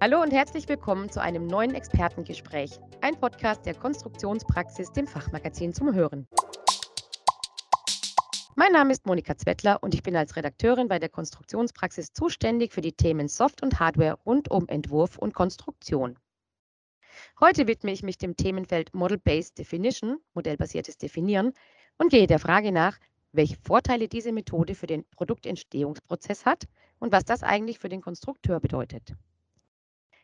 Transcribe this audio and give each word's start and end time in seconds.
Hallo 0.00 0.22
und 0.22 0.32
herzlich 0.32 0.68
willkommen 0.68 1.10
zu 1.10 1.20
einem 1.20 1.48
neuen 1.48 1.74
Expertengespräch, 1.74 2.78
ein 3.00 3.18
Podcast 3.18 3.66
der 3.66 3.74
Konstruktionspraxis, 3.74 4.92
dem 4.92 5.08
Fachmagazin 5.08 5.74
zum 5.74 5.92
Hören. 5.92 6.28
Mein 8.54 8.70
Name 8.70 8.92
ist 8.92 9.06
Monika 9.06 9.36
Zwettler 9.36 9.82
und 9.82 9.94
ich 9.94 10.04
bin 10.04 10.14
als 10.14 10.36
Redakteurin 10.36 10.86
bei 10.86 11.00
der 11.00 11.08
Konstruktionspraxis 11.08 12.12
zuständig 12.12 12.72
für 12.72 12.80
die 12.80 12.92
Themen 12.92 13.26
Soft 13.26 13.60
und 13.60 13.80
Hardware 13.80 14.20
rund 14.24 14.48
um 14.52 14.68
Entwurf 14.68 15.18
und 15.18 15.34
Konstruktion. 15.34 16.16
Heute 17.40 17.66
widme 17.66 17.90
ich 17.90 18.04
mich 18.04 18.18
dem 18.18 18.36
Themenfeld 18.36 18.94
Model-Based 18.94 19.58
Definition, 19.58 20.18
modellbasiertes 20.32 20.98
Definieren, 20.98 21.54
und 21.96 22.10
gehe 22.10 22.28
der 22.28 22.38
Frage 22.38 22.70
nach, 22.70 22.98
welche 23.32 23.56
Vorteile 23.56 24.06
diese 24.06 24.30
Methode 24.30 24.76
für 24.76 24.86
den 24.86 25.04
Produktentstehungsprozess 25.10 26.46
hat 26.46 26.68
und 27.00 27.10
was 27.10 27.24
das 27.24 27.42
eigentlich 27.42 27.80
für 27.80 27.88
den 27.88 28.00
Konstrukteur 28.00 28.60
bedeutet. 28.60 29.16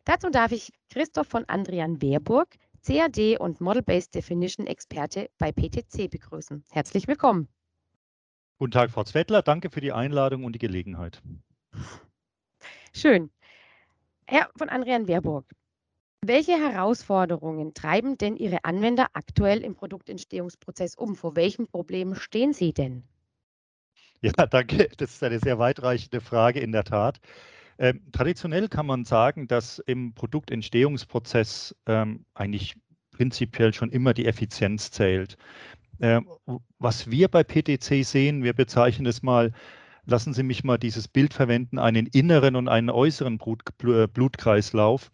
Dazu 0.05 0.29
darf 0.29 0.53
ich 0.53 0.71
Christoph 0.91 1.29
von 1.29 1.45
Andrian 1.47 2.03
Wehrburg, 2.03 2.57
CAD 2.87 3.39
und 3.39 3.63
Model-Based 3.63 4.15
Definition 4.15 4.67
Experte 4.67 5.31
bei 5.39 5.51
PTC 5.51 6.11
begrüßen. 6.11 6.63
Herzlich 6.71 7.09
willkommen. 7.09 7.49
Guten 8.59 8.73
Tag, 8.73 8.91
Frau 8.91 9.05
Zwettler. 9.05 9.41
Danke 9.41 9.71
für 9.71 9.81
die 9.81 9.93
Einladung 9.93 10.45
und 10.45 10.53
die 10.53 10.59
Gelegenheit. 10.59 11.23
Schön. 12.93 13.31
Herr 14.27 14.51
von 14.57 14.69
Andrian 14.69 15.09
Wehrburg, 15.09 15.47
welche 16.21 16.53
Herausforderungen 16.53 17.75
treiben 17.75 18.17
denn 18.19 18.37
Ihre 18.37 18.65
Anwender 18.65 19.09
aktuell 19.15 19.63
im 19.63 19.75
Produktentstehungsprozess 19.75 20.95
um? 20.95 21.17
Vor 21.17 21.37
welchen 21.37 21.67
Problemen 21.67 22.15
stehen 22.15 22.53
Sie 22.53 22.75
denn? 22.75 23.05
Ja, 24.21 24.33
danke. 24.47 24.89
Das 24.99 25.15
ist 25.15 25.23
eine 25.23 25.39
sehr 25.39 25.59
weitreichende 25.59 26.21
Frage 26.21 26.61
in 26.61 26.73
der 26.73 26.85
Tat. 26.85 27.21
Ähm, 27.79 28.01
traditionell 28.13 28.69
kann 28.69 28.87
man 28.87 29.05
sagen, 29.05 29.49
dass 29.49 29.79
im 29.81 30.15
Produktentstehungsprozess 30.15 31.75
ähm, 31.87 32.25
eigentlich 32.35 32.77
prinzipiell 33.11 33.73
schon 33.73 33.91
immer 33.91 34.15
die 34.15 34.27
Effizienz 34.27 34.91
zählt. 34.91 35.37
Ähm, 36.01 36.29
was 36.79 37.11
wir 37.11 37.29
bei 37.29 37.45
PTC 37.45 38.05
sehen, 38.05 38.43
wir 38.43 38.53
bezeichnen 38.53 39.07
es 39.07 39.23
mal, 39.23 39.53
lassen 40.07 40.35
Sie 40.35 40.43
mich 40.43 40.65
mal 40.65 40.79
dieses 40.79 41.09
Bild 41.09 41.33
verwenden, 41.33 41.79
einen 41.79 42.07
inneren 42.07 42.57
und 42.57 42.69
einen 42.69 42.91
äußeren 42.91 43.39
Blut, 43.39 43.63
Blutkreislauf. 44.13 45.11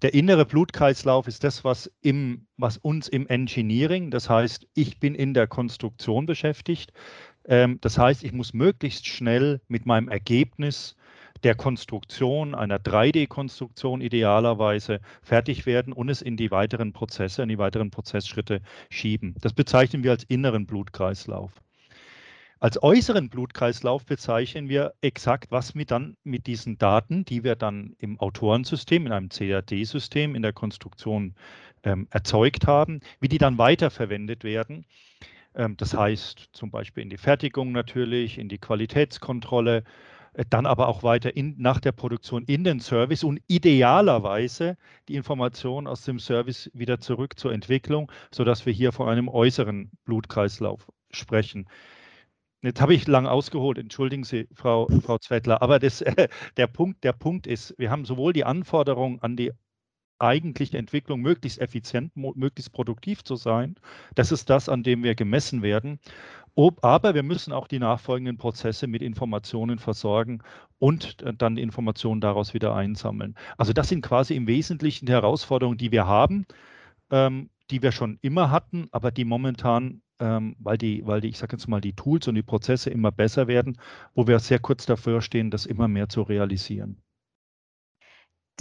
Der 0.00 0.14
innere 0.14 0.44
Blutkreislauf 0.44 1.28
ist 1.28 1.44
das, 1.44 1.64
was, 1.64 1.92
im, 2.00 2.46
was 2.56 2.76
uns 2.78 3.08
im 3.08 3.28
Engineering, 3.28 4.10
das 4.10 4.28
heißt, 4.28 4.66
ich 4.74 4.98
bin 4.98 5.14
in 5.14 5.34
der 5.34 5.46
Konstruktion 5.46 6.26
beschäftigt. 6.26 6.92
Ähm, 7.44 7.78
das 7.80 7.98
heißt, 7.98 8.24
ich 8.24 8.32
muss 8.32 8.52
möglichst 8.52 9.06
schnell 9.06 9.60
mit 9.68 9.86
meinem 9.86 10.08
Ergebnis 10.08 10.96
der 11.42 11.54
Konstruktion, 11.54 12.54
einer 12.54 12.78
3D-Konstruktion 12.78 14.00
idealerweise 14.00 15.00
fertig 15.22 15.66
werden 15.66 15.92
und 15.92 16.08
es 16.08 16.22
in 16.22 16.36
die 16.36 16.50
weiteren 16.50 16.92
Prozesse, 16.92 17.42
in 17.42 17.48
die 17.48 17.58
weiteren 17.58 17.90
Prozessschritte 17.90 18.60
schieben. 18.90 19.34
Das 19.40 19.52
bezeichnen 19.52 20.04
wir 20.04 20.12
als 20.12 20.24
inneren 20.24 20.66
Blutkreislauf. 20.66 21.52
Als 22.60 22.80
äußeren 22.80 23.28
Blutkreislauf 23.28 24.06
bezeichnen 24.06 24.68
wir 24.68 24.94
exakt, 25.00 25.50
was 25.50 25.74
wir 25.74 25.84
dann 25.84 26.16
mit 26.22 26.46
diesen 26.46 26.78
Daten, 26.78 27.24
die 27.24 27.42
wir 27.42 27.56
dann 27.56 27.96
im 27.98 28.20
Autorensystem, 28.20 29.06
in 29.06 29.12
einem 29.12 29.30
CAD-System 29.30 30.36
in 30.36 30.42
der 30.42 30.52
Konstruktion 30.52 31.34
ähm, 31.82 32.06
erzeugt 32.10 32.68
haben, 32.68 33.00
wie 33.18 33.26
die 33.26 33.38
dann 33.38 33.58
weiterverwendet 33.58 34.44
werden. 34.44 34.86
Ähm, 35.56 35.76
das 35.76 35.94
heißt 35.94 36.50
zum 36.52 36.70
Beispiel 36.70 37.02
in 37.02 37.10
die 37.10 37.16
Fertigung 37.16 37.72
natürlich, 37.72 38.38
in 38.38 38.48
die 38.48 38.58
Qualitätskontrolle, 38.58 39.82
dann 40.50 40.66
aber 40.66 40.88
auch 40.88 41.02
weiter 41.02 41.36
in, 41.36 41.54
nach 41.58 41.80
der 41.80 41.92
Produktion 41.92 42.44
in 42.44 42.64
den 42.64 42.80
Service 42.80 43.24
und 43.24 43.40
idealerweise 43.48 44.76
die 45.08 45.14
Informationen 45.14 45.86
aus 45.86 46.04
dem 46.04 46.18
Service 46.18 46.70
wieder 46.72 47.00
zurück 47.00 47.38
zur 47.38 47.52
Entwicklung, 47.52 48.10
sodass 48.32 48.64
wir 48.66 48.72
hier 48.72 48.92
von 48.92 49.08
einem 49.08 49.28
äußeren 49.28 49.90
Blutkreislauf 50.04 50.90
sprechen. 51.10 51.68
Jetzt 52.62 52.80
habe 52.80 52.94
ich 52.94 53.08
lang 53.08 53.26
ausgeholt, 53.26 53.76
entschuldigen 53.76 54.22
Sie, 54.22 54.46
Frau, 54.54 54.86
Frau 55.04 55.18
Zwettler, 55.18 55.62
aber 55.62 55.80
das, 55.80 56.00
äh, 56.00 56.28
der, 56.56 56.68
Punkt, 56.68 57.02
der 57.04 57.12
Punkt 57.12 57.46
ist, 57.46 57.74
wir 57.76 57.90
haben 57.90 58.04
sowohl 58.04 58.32
die 58.32 58.44
Anforderungen 58.44 59.20
an 59.20 59.36
die 59.36 59.50
eigentliche 60.22 60.78
Entwicklung, 60.78 61.20
möglichst 61.20 61.60
effizient, 61.60 62.12
möglichst 62.16 62.72
produktiv 62.72 63.24
zu 63.24 63.36
sein. 63.36 63.76
Das 64.14 64.32
ist 64.32 64.48
das, 64.50 64.68
an 64.68 64.82
dem 64.82 65.02
wir 65.02 65.14
gemessen 65.14 65.62
werden. 65.62 65.98
Aber 66.82 67.14
wir 67.14 67.22
müssen 67.22 67.52
auch 67.52 67.66
die 67.66 67.78
nachfolgenden 67.78 68.36
Prozesse 68.36 68.86
mit 68.86 69.00
Informationen 69.00 69.78
versorgen 69.78 70.42
und 70.78 71.22
äh, 71.22 71.32
dann 71.32 71.56
Informationen 71.56 72.20
daraus 72.20 72.52
wieder 72.52 72.74
einsammeln. 72.74 73.34
Also 73.56 73.72
das 73.72 73.88
sind 73.88 74.02
quasi 74.02 74.34
im 74.36 74.46
Wesentlichen 74.46 75.06
die 75.06 75.12
Herausforderungen, 75.12 75.78
die 75.78 75.92
wir 75.92 76.06
haben, 76.06 76.44
ähm, 77.10 77.48
die 77.70 77.82
wir 77.82 77.92
schon 77.92 78.18
immer 78.20 78.50
hatten, 78.50 78.88
aber 78.92 79.10
die 79.10 79.24
momentan, 79.24 80.02
ähm, 80.20 80.56
weil 80.58 80.76
die, 80.76 81.06
weil 81.06 81.22
die, 81.22 81.28
ich 81.28 81.38
sage 81.38 81.56
jetzt 81.56 81.68
mal, 81.68 81.80
die 81.80 81.94
Tools 81.94 82.28
und 82.28 82.34
die 82.34 82.42
Prozesse 82.42 82.90
immer 82.90 83.12
besser 83.12 83.46
werden, 83.48 83.78
wo 84.14 84.26
wir 84.26 84.38
sehr 84.38 84.58
kurz 84.58 84.84
davor 84.84 85.22
stehen, 85.22 85.50
das 85.50 85.64
immer 85.64 85.88
mehr 85.88 86.10
zu 86.10 86.22
realisieren. 86.22 87.02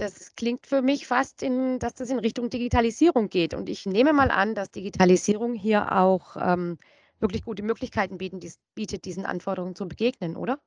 Das 0.01 0.33
klingt 0.33 0.65
für 0.65 0.81
mich 0.81 1.05
fast, 1.05 1.43
in, 1.43 1.77
dass 1.77 1.93
das 1.93 2.09
in 2.09 2.17
Richtung 2.17 2.49
Digitalisierung 2.49 3.29
geht. 3.29 3.53
Und 3.53 3.69
ich 3.69 3.85
nehme 3.85 4.13
mal 4.13 4.31
an, 4.31 4.55
dass 4.55 4.71
Digitalisierung 4.71 5.53
hier 5.53 5.95
auch 5.95 6.35
ähm, 6.41 6.79
wirklich 7.19 7.43
gute 7.43 7.61
Möglichkeiten 7.61 8.17
bieten, 8.17 8.39
dies, 8.39 8.57
bietet, 8.73 9.05
diesen 9.05 9.27
Anforderungen 9.27 9.75
zu 9.75 9.87
begegnen, 9.87 10.35
oder? 10.35 10.57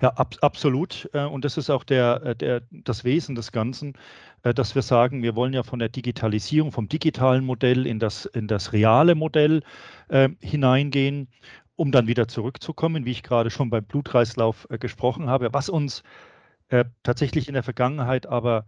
Ja, 0.00 0.10
ab, 0.10 0.36
absolut. 0.42 1.10
Äh, 1.12 1.24
und 1.24 1.44
das 1.44 1.56
ist 1.56 1.70
auch 1.70 1.82
der, 1.82 2.22
äh, 2.22 2.36
der, 2.36 2.62
das 2.70 3.02
Wesen 3.02 3.34
des 3.34 3.50
Ganzen, 3.50 3.94
äh, 4.44 4.54
dass 4.54 4.76
wir 4.76 4.82
sagen, 4.82 5.24
wir 5.24 5.34
wollen 5.34 5.54
ja 5.54 5.64
von 5.64 5.80
der 5.80 5.88
Digitalisierung, 5.88 6.70
vom 6.70 6.88
digitalen 6.88 7.44
Modell 7.44 7.84
in 7.84 7.98
das, 7.98 8.26
in 8.26 8.46
das 8.46 8.72
reale 8.72 9.16
Modell 9.16 9.64
äh, 10.06 10.28
hineingehen, 10.40 11.26
um 11.74 11.90
dann 11.90 12.06
wieder 12.06 12.28
zurückzukommen, 12.28 13.04
wie 13.06 13.10
ich 13.10 13.24
gerade 13.24 13.50
schon 13.50 13.70
beim 13.70 13.84
Blutkreislauf 13.84 14.68
äh, 14.70 14.78
gesprochen 14.78 15.28
habe. 15.28 15.52
Was 15.52 15.68
uns 15.68 16.04
äh, 16.68 16.84
tatsächlich 17.02 17.48
in 17.48 17.54
der 17.54 17.62
Vergangenheit 17.62 18.26
aber 18.26 18.66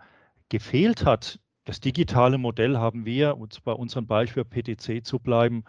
gefehlt 0.48 1.04
hat, 1.04 1.38
das 1.64 1.80
digitale 1.80 2.38
Modell 2.38 2.78
haben 2.78 3.04
wir, 3.04 3.36
und 3.36 3.62
bei 3.64 3.72
unserem 3.72 4.06
Beispiel 4.06 4.44
PTC 4.44 5.04
zu 5.04 5.18
bleiben, 5.18 5.64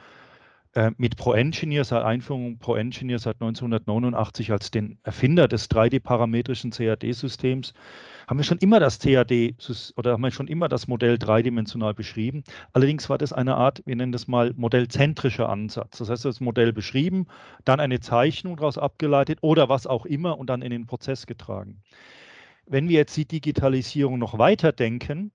äh, 0.74 0.92
mit 0.98 1.18
ProEngineer, 1.18 1.84
seit 1.84 2.04
Einführung 2.04 2.58
ProEngineer 2.58 3.20
seit 3.20 3.42
1989 3.42 4.52
als 4.54 4.72
den 4.72 4.98
Erfinder 5.04 5.50
des 5.50 5.70
3D-parametrischen 5.70 6.72
CAD-Systems, 6.72 7.74
haben 8.28 8.40
wir 8.40 8.46
schon 8.46 8.60
immer 8.60 8.80
das 8.80 9.00
CAD 9.00 9.56
oder 9.98 10.14
haben 10.14 10.22
wir 10.22 10.32
schon 10.32 10.48
immer 10.48 10.70
das 10.70 10.88
Modell 10.88 11.18
dreidimensional 11.18 11.94
beschrieben. 11.94 12.46
Allerdings 12.72 13.10
war 13.10 13.18
das 13.18 13.34
eine 13.34 13.56
Art, 13.56 13.82
wir 13.86 13.98
nennen 13.98 14.14
das 14.14 14.30
mal 14.30 14.54
modellzentrischer 14.56 15.50
Ansatz. 15.50 15.98
Das 15.98 16.10
heißt, 16.10 16.24
das 16.24 16.40
Modell 16.40 16.72
beschrieben, 16.72 17.28
dann 17.66 17.82
eine 17.82 18.00
Zeichnung 18.00 18.56
daraus 18.56 18.78
abgeleitet 18.78 19.40
oder 19.42 19.68
was 19.68 19.88
auch 19.88 20.06
immer 20.06 20.40
und 20.40 20.50
dann 20.50 20.62
in 20.62 20.72
den 20.72 20.86
Prozess 20.86 21.26
getragen. 21.26 21.82
Wenn 22.72 22.88
wir 22.88 23.00
jetzt 23.00 23.18
die 23.18 23.28
Digitalisierung 23.28 24.18
noch 24.18 24.38
weiter 24.38 24.72
denken, 24.72 25.34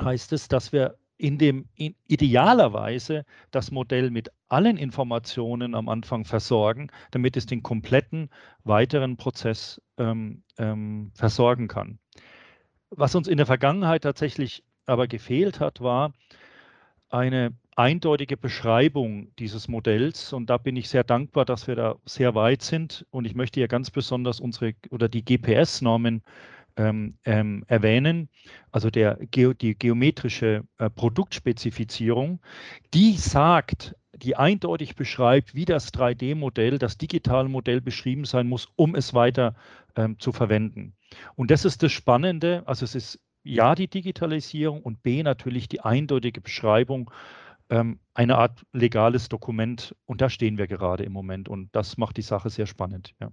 heißt 0.00 0.32
es, 0.32 0.48
dass 0.48 0.72
wir 0.72 0.96
in 1.18 1.36
dem 1.36 1.68
in 1.74 1.94
idealerweise 2.06 3.26
das 3.50 3.70
Modell 3.70 4.10
mit 4.10 4.30
allen 4.48 4.78
Informationen 4.78 5.74
am 5.74 5.90
Anfang 5.90 6.24
versorgen, 6.24 6.88
damit 7.10 7.36
es 7.36 7.44
den 7.44 7.62
kompletten 7.62 8.30
weiteren 8.64 9.18
Prozess 9.18 9.82
ähm, 9.98 10.44
ähm, 10.56 11.12
versorgen 11.14 11.68
kann. 11.68 11.98
Was 12.88 13.14
uns 13.14 13.28
in 13.28 13.36
der 13.36 13.44
Vergangenheit 13.44 14.04
tatsächlich 14.04 14.64
aber 14.86 15.08
gefehlt 15.08 15.60
hat, 15.60 15.82
war 15.82 16.14
eine 17.10 17.52
eindeutige 17.76 18.36
Beschreibung 18.36 19.28
dieses 19.38 19.68
Modells. 19.68 20.32
Und 20.32 20.50
da 20.50 20.56
bin 20.56 20.76
ich 20.76 20.88
sehr 20.88 21.04
dankbar, 21.04 21.44
dass 21.44 21.68
wir 21.68 21.76
da 21.76 21.96
sehr 22.06 22.34
weit 22.34 22.62
sind. 22.62 23.06
Und 23.10 23.26
ich 23.26 23.34
möchte 23.34 23.60
hier 23.60 23.68
ganz 23.68 23.90
besonders 23.90 24.40
unsere 24.40 24.74
oder 24.90 25.08
die 25.08 25.24
GPS-Normen 25.24 26.22
ähm, 26.78 27.14
ähm, 27.24 27.64
erwähnen, 27.68 28.28
also 28.70 28.90
der, 28.90 29.16
die 29.16 29.78
geometrische 29.78 30.64
äh, 30.78 30.90
Produktspezifizierung, 30.90 32.40
die 32.92 33.12
sagt, 33.12 33.94
die 34.14 34.36
eindeutig 34.36 34.94
beschreibt, 34.94 35.54
wie 35.54 35.64
das 35.64 35.92
3D-Modell, 35.92 36.78
das 36.78 36.98
digitale 36.98 37.48
Modell 37.48 37.80
beschrieben 37.80 38.24
sein 38.24 38.48
muss, 38.48 38.68
um 38.76 38.94
es 38.94 39.14
weiter 39.14 39.54
ähm, 39.94 40.18
zu 40.18 40.32
verwenden. 40.32 40.94
Und 41.34 41.50
das 41.50 41.64
ist 41.64 41.82
das 41.82 41.92
Spannende, 41.92 42.62
also 42.66 42.84
es 42.84 42.94
ist 42.94 43.20
ja 43.42 43.74
die 43.74 43.88
Digitalisierung 43.88 44.82
und 44.82 45.02
B 45.02 45.22
natürlich 45.22 45.68
die 45.68 45.80
eindeutige 45.80 46.40
Beschreibung, 46.40 47.10
ähm, 47.70 48.00
eine 48.14 48.38
Art 48.38 48.64
legales 48.72 49.28
Dokument 49.28 49.94
und 50.04 50.20
da 50.20 50.30
stehen 50.30 50.58
wir 50.58 50.66
gerade 50.66 51.04
im 51.04 51.12
Moment 51.12 51.48
und 51.48 51.74
das 51.74 51.96
macht 51.96 52.16
die 52.16 52.22
Sache 52.22 52.50
sehr 52.50 52.66
spannend. 52.66 53.14
Ja. 53.20 53.30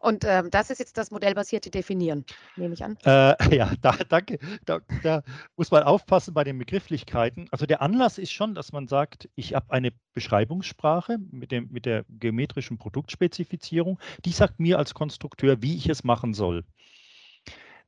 Und 0.00 0.24
ähm, 0.24 0.48
das 0.50 0.70
ist 0.70 0.78
jetzt 0.78 0.96
das 0.96 1.10
modellbasierte 1.10 1.70
Definieren, 1.70 2.24
nehme 2.54 2.72
ich 2.72 2.84
an. 2.84 2.96
Äh, 3.04 3.34
ja, 3.56 3.72
da, 3.80 3.96
danke. 4.08 4.38
Da, 4.64 4.78
da, 5.02 5.22
muss 5.56 5.72
man 5.72 5.82
aufpassen 5.82 6.34
bei 6.34 6.44
den 6.44 6.56
Begrifflichkeiten. 6.56 7.48
Also 7.50 7.66
der 7.66 7.82
Anlass 7.82 8.16
ist 8.16 8.30
schon, 8.30 8.54
dass 8.54 8.70
man 8.70 8.86
sagt, 8.86 9.28
ich 9.34 9.54
habe 9.54 9.72
eine 9.72 9.92
Beschreibungssprache 10.14 11.18
mit, 11.32 11.50
dem, 11.50 11.68
mit 11.72 11.84
der 11.84 12.04
geometrischen 12.08 12.78
Produktspezifizierung. 12.78 13.98
Die 14.24 14.30
sagt 14.30 14.60
mir 14.60 14.78
als 14.78 14.94
Konstrukteur, 14.94 15.62
wie 15.62 15.76
ich 15.76 15.88
es 15.88 16.04
machen 16.04 16.32
soll. 16.32 16.64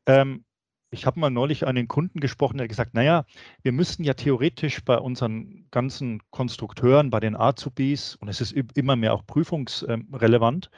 Ähm, 0.06 0.44
ich 0.90 1.06
habe 1.06 1.20
mal 1.20 1.30
neulich 1.30 1.66
einen 1.66 1.88
Kunden 1.88 2.20
gesprochen, 2.20 2.58
der 2.58 2.64
hat 2.64 2.70
gesagt, 2.70 2.94
naja, 2.94 3.24
wir 3.62 3.72
müssten 3.72 4.04
ja 4.04 4.14
theoretisch 4.14 4.84
bei 4.84 4.98
unseren 4.98 5.66
ganzen 5.70 6.20
Konstrukteuren, 6.30 7.10
bei 7.10 7.20
den 7.20 7.36
Azubis, 7.36 8.16
und 8.16 8.28
es 8.28 8.40
ist 8.40 8.52
immer 8.52 8.96
mehr 8.96 9.14
auch 9.14 9.26
prüfungsrelevant, 9.26 10.70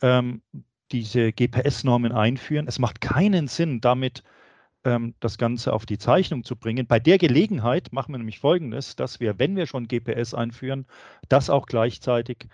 ähm, 0.00 0.42
diese 0.90 1.32
GPS-Normen 1.32 2.12
einführen. 2.12 2.66
Es 2.66 2.78
macht 2.78 3.00
keinen 3.00 3.48
Sinn, 3.48 3.80
damit 3.80 4.22
ähm, 4.84 5.14
das 5.20 5.38
Ganze 5.38 5.72
auf 5.72 5.86
die 5.86 5.98
Zeichnung 5.98 6.44
zu 6.44 6.56
bringen. 6.56 6.86
Bei 6.86 6.98
der 6.98 7.18
Gelegenheit 7.18 7.92
machen 7.92 8.12
wir 8.12 8.18
nämlich 8.18 8.38
Folgendes, 8.38 8.96
dass 8.96 9.20
wir, 9.20 9.38
wenn 9.38 9.56
wir 9.56 9.66
schon 9.66 9.88
GPS 9.88 10.34
einführen, 10.34 10.86
das 11.28 11.50
auch 11.50 11.66
gleichzeitig 11.66 12.48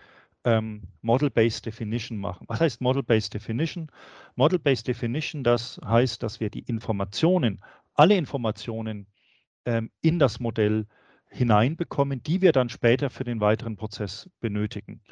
ähm, 0.49 0.83
Model-Based 1.03 1.67
Definition 1.67 2.17
machen. 2.17 2.47
Was 2.49 2.61
heißt 2.61 2.81
Model-Based 2.81 3.35
Definition? 3.35 3.91
Model-Based 4.35 4.89
Definition, 4.89 5.45
das 5.45 5.79
heißt, 5.85 6.23
dass 6.23 6.41
wir 6.41 6.49
die 6.49 6.61
Informationen, 6.61 7.61
alle 7.95 8.17
Informationen 8.17 9.07
ähm, 9.67 9.91
in 10.01 10.19
das 10.19 10.41
Modell 10.41 10.87
hineinbekommen, 11.29 12.23
die 12.23 12.41
wir 12.41 12.53
dann 12.53 12.71
später 12.71 13.11
für 13.11 13.25
den 13.25 13.43
weiteren 13.43 13.77
Prozess 13.77 14.31
benötigen. 14.41 15.03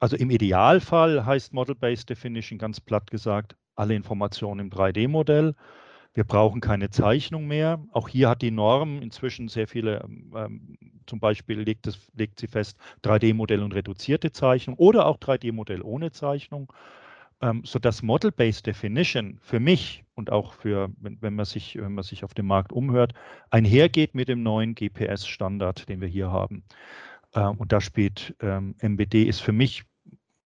Also 0.00 0.16
im 0.16 0.30
Idealfall 0.30 1.24
heißt 1.24 1.52
Model-Based 1.52 2.10
Definition 2.10 2.58
ganz 2.58 2.80
platt 2.80 3.12
gesagt, 3.12 3.56
alle 3.76 3.94
Informationen 3.94 4.60
im 4.60 4.70
3D-Modell 4.70 5.54
wir 6.18 6.24
brauchen 6.24 6.60
keine 6.60 6.90
Zeichnung 6.90 7.46
mehr. 7.46 7.80
Auch 7.92 8.08
hier 8.08 8.28
hat 8.28 8.42
die 8.42 8.50
Norm 8.50 9.00
inzwischen 9.02 9.46
sehr 9.46 9.68
viele, 9.68 10.04
ähm, 10.34 10.76
zum 11.06 11.20
Beispiel 11.20 11.60
legt, 11.60 11.86
es, 11.86 12.10
legt 12.12 12.40
sie 12.40 12.48
fest, 12.48 12.76
3D-Modell 13.04 13.62
und 13.62 13.72
reduzierte 13.72 14.32
Zeichnung 14.32 14.76
oder 14.78 15.06
auch 15.06 15.18
3D-Modell 15.18 15.80
ohne 15.80 16.10
Zeichnung, 16.10 16.72
ähm, 17.40 17.62
sodass 17.64 18.02
Model-Based 18.02 18.66
Definition 18.66 19.38
für 19.40 19.60
mich 19.60 20.02
und 20.16 20.32
auch 20.32 20.54
für, 20.54 20.90
wenn, 20.98 21.22
wenn, 21.22 21.36
man 21.36 21.44
sich, 21.44 21.76
wenn 21.76 21.94
man 21.94 22.02
sich 22.02 22.24
auf 22.24 22.34
dem 22.34 22.48
Markt 22.48 22.72
umhört, 22.72 23.14
einhergeht 23.50 24.16
mit 24.16 24.28
dem 24.28 24.42
neuen 24.42 24.74
GPS-Standard, 24.74 25.88
den 25.88 26.00
wir 26.00 26.08
hier 26.08 26.32
haben. 26.32 26.64
Ähm, 27.32 27.58
und 27.58 27.70
da 27.70 27.80
spielt 27.80 28.34
ähm, 28.40 28.74
MBD 28.82 29.22
ist 29.22 29.38
für 29.38 29.52
mich, 29.52 29.84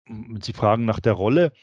wenn 0.05 0.41
Sie 0.41 0.51
fragen 0.51 0.83
nach 0.83 0.99
der 0.99 1.13
Rolle, 1.13 1.53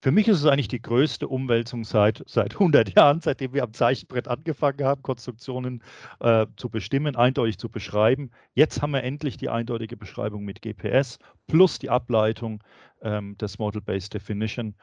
für 0.00 0.12
mich 0.12 0.28
ist 0.28 0.38
es 0.38 0.46
eigentlich 0.46 0.68
die 0.68 0.80
größte 0.80 1.26
Umwälzung 1.26 1.84
seit, 1.84 2.22
seit 2.26 2.54
100 2.54 2.94
Jahren, 2.96 3.20
seitdem 3.20 3.52
wir 3.52 3.64
am 3.64 3.72
Zeichenbrett 3.72 4.28
angefangen 4.28 4.84
haben, 4.84 5.02
Konstruktionen 5.02 5.82
äh, 6.20 6.46
zu 6.56 6.70
bestimmen, 6.70 7.16
eindeutig 7.16 7.58
zu 7.58 7.68
beschreiben. 7.68 8.30
Jetzt 8.54 8.80
haben 8.80 8.92
wir 8.92 9.02
endlich 9.02 9.36
die 9.36 9.48
eindeutige 9.48 9.96
Beschreibung 9.96 10.44
mit 10.44 10.62
GPS 10.62 11.18
plus 11.48 11.78
die 11.78 11.90
Ableitung 11.90 12.62
ähm, 13.02 13.36
des 13.38 13.58
Model-Based 13.58 14.14
Definition, 14.14 14.74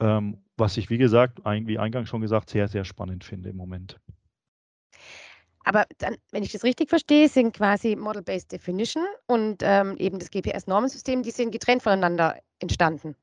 ähm, 0.00 0.38
was 0.56 0.76
ich, 0.76 0.88
wie 0.88 0.98
gesagt, 0.98 1.44
ein, 1.44 1.66
wie 1.66 1.78
eingangs 1.78 2.08
schon 2.08 2.22
gesagt, 2.22 2.48
sehr, 2.48 2.68
sehr 2.68 2.84
spannend 2.84 3.24
finde 3.24 3.50
im 3.50 3.56
Moment. 3.56 4.00
Aber 5.64 5.84
dann, 5.98 6.16
wenn 6.32 6.42
ich 6.42 6.50
das 6.50 6.64
richtig 6.64 6.88
verstehe, 6.88 7.28
sind 7.28 7.54
quasi 7.54 7.94
Model-Based 7.94 8.50
Definition 8.50 9.04
und 9.26 9.62
ähm, 9.62 9.96
eben 9.98 10.18
das 10.18 10.30
GPS-Normensystem, 10.30 11.22
die 11.22 11.30
sind 11.30 11.52
getrennt 11.52 11.82
voneinander 11.82 12.36
entstanden. 12.58 13.14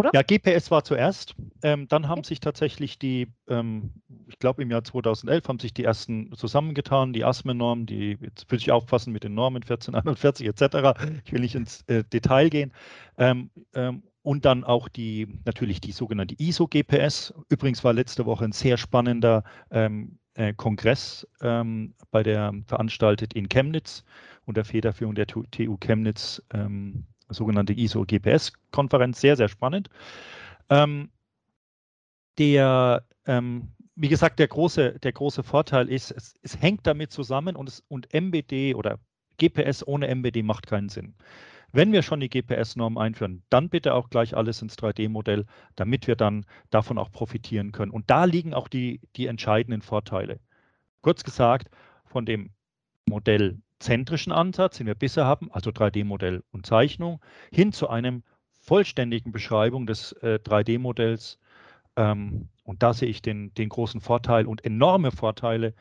Oder? 0.00 0.10
Ja, 0.14 0.22
GPS 0.22 0.70
war 0.70 0.84
zuerst. 0.84 1.34
Ähm, 1.62 1.88
dann 1.88 2.08
haben 2.08 2.20
okay. 2.20 2.28
sich 2.28 2.40
tatsächlich 2.40 2.98
die, 2.98 3.28
ähm, 3.48 3.90
ich 4.28 4.38
glaube 4.38 4.62
im 4.62 4.70
Jahr 4.70 4.84
2011 4.84 5.48
haben 5.48 5.58
sich 5.58 5.74
die 5.74 5.84
ersten 5.84 6.32
zusammengetan, 6.34 7.12
die 7.12 7.24
ASME-Normen, 7.24 7.86
die, 7.86 8.18
jetzt 8.20 8.50
würde 8.50 8.62
ich 8.62 8.72
aufpassen 8.72 9.12
mit 9.12 9.24
den 9.24 9.34
Normen 9.34 9.62
1441 9.62 10.46
etc. 10.46 10.98
Ich 11.24 11.32
will 11.32 11.40
nicht 11.40 11.54
ins 11.54 11.82
äh, 11.82 12.04
Detail 12.04 12.48
gehen. 12.50 12.72
Ähm, 13.18 13.50
ähm, 13.74 14.02
und 14.22 14.44
dann 14.44 14.64
auch 14.64 14.88
die, 14.88 15.28
natürlich 15.44 15.80
die 15.80 15.92
sogenannte 15.92 16.34
ISO-GPS. 16.38 17.32
Übrigens 17.48 17.84
war 17.84 17.92
letzte 17.92 18.26
Woche 18.26 18.44
ein 18.44 18.52
sehr 18.52 18.76
spannender 18.76 19.44
ähm, 19.70 20.18
äh, 20.34 20.52
Kongress 20.54 21.26
ähm, 21.40 21.94
bei 22.10 22.22
der 22.22 22.52
veranstaltet 22.66 23.32
in 23.34 23.48
Chemnitz 23.48 24.04
unter 24.44 24.64
Federführung 24.64 25.14
der 25.14 25.26
TU 25.26 25.76
Chemnitz 25.78 26.42
sogenannte 27.30 27.72
ISO-GPS-Konferenz, 27.72 29.20
sehr, 29.20 29.36
sehr 29.36 29.48
spannend. 29.48 29.88
Ähm, 30.68 31.10
der, 32.38 33.04
ähm, 33.26 33.68
wie 33.96 34.08
gesagt, 34.08 34.38
der 34.38 34.48
große, 34.48 34.98
der 34.98 35.12
große 35.12 35.42
Vorteil 35.42 35.88
ist, 35.88 36.10
es, 36.10 36.34
es 36.42 36.60
hängt 36.60 36.86
damit 36.86 37.12
zusammen 37.12 37.56
und, 37.56 37.68
es, 37.68 37.82
und 37.88 38.12
MBD 38.12 38.74
oder 38.74 38.98
GPS 39.38 39.86
ohne 39.86 40.08
MBD 40.08 40.42
macht 40.42 40.66
keinen 40.66 40.88
Sinn. 40.88 41.14
Wenn 41.72 41.92
wir 41.92 42.02
schon 42.02 42.20
die 42.20 42.28
GPS-Norm 42.28 42.98
einführen, 42.98 43.42
dann 43.48 43.68
bitte 43.68 43.94
auch 43.94 44.10
gleich 44.10 44.36
alles 44.36 44.60
ins 44.60 44.76
3D-Modell, 44.76 45.46
damit 45.76 46.06
wir 46.08 46.16
dann 46.16 46.44
davon 46.70 46.98
auch 46.98 47.12
profitieren 47.12 47.70
können. 47.70 47.92
Und 47.92 48.10
da 48.10 48.24
liegen 48.24 48.54
auch 48.54 48.68
die, 48.68 49.00
die 49.16 49.26
entscheidenden 49.26 49.82
Vorteile. 49.82 50.40
Kurz 51.00 51.22
gesagt, 51.22 51.70
von 52.04 52.26
dem 52.26 52.50
Modell 53.06 53.60
zentrischen 53.80 54.32
Ansatz, 54.32 54.78
den 54.78 54.86
wir 54.86 54.94
bisher 54.94 55.24
haben, 55.24 55.50
also 55.50 55.70
3D-Modell 55.70 56.44
und 56.52 56.66
Zeichnung, 56.66 57.20
hin 57.50 57.72
zu 57.72 57.88
einem 57.88 58.22
vollständigen 58.60 59.32
Beschreibung 59.32 59.86
des 59.86 60.12
äh, 60.22 60.38
3D-Modells. 60.44 61.38
Ähm, 61.96 62.48
und 62.62 62.82
da 62.82 62.92
sehe 62.92 63.08
ich 63.08 63.22
den, 63.22 63.52
den 63.54 63.68
großen 63.68 64.00
Vorteil 64.00 64.46
und 64.46 64.64
enorme 64.64 65.10
Vorteile. 65.10 65.74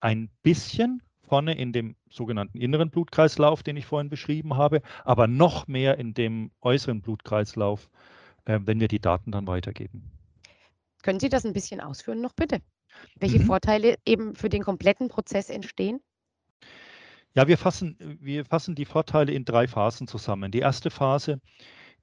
Ein 0.00 0.30
bisschen 0.42 1.02
vorne 1.22 1.56
in 1.56 1.72
dem 1.72 1.96
sogenannten 2.08 2.58
inneren 2.58 2.90
Blutkreislauf, 2.90 3.62
den 3.62 3.76
ich 3.76 3.86
vorhin 3.86 4.08
beschrieben 4.08 4.56
habe, 4.56 4.80
aber 5.04 5.26
noch 5.26 5.66
mehr 5.66 5.98
in 5.98 6.14
dem 6.14 6.50
äußeren 6.60 7.02
Blutkreislauf, 7.02 7.90
äh, 8.46 8.60
wenn 8.62 8.80
wir 8.80 8.88
die 8.88 9.00
Daten 9.00 9.32
dann 9.32 9.46
weitergeben. 9.46 10.10
Können 11.02 11.20
Sie 11.20 11.28
das 11.28 11.44
ein 11.44 11.52
bisschen 11.52 11.80
ausführen 11.80 12.20
noch 12.20 12.32
bitte? 12.32 12.60
Welche 13.16 13.38
mhm. 13.38 13.44
Vorteile 13.44 13.96
eben 14.06 14.34
für 14.34 14.48
den 14.48 14.62
kompletten 14.62 15.08
Prozess 15.08 15.50
entstehen? 15.50 16.00
Ja, 17.36 17.46
wir 17.48 17.58
fassen, 17.58 17.96
wir 18.20 18.46
fassen 18.46 18.74
die 18.74 18.86
Vorteile 18.86 19.32
in 19.32 19.44
drei 19.44 19.68
Phasen 19.68 20.08
zusammen. 20.08 20.50
Die 20.50 20.60
erste 20.60 20.90
Phase, 20.90 21.40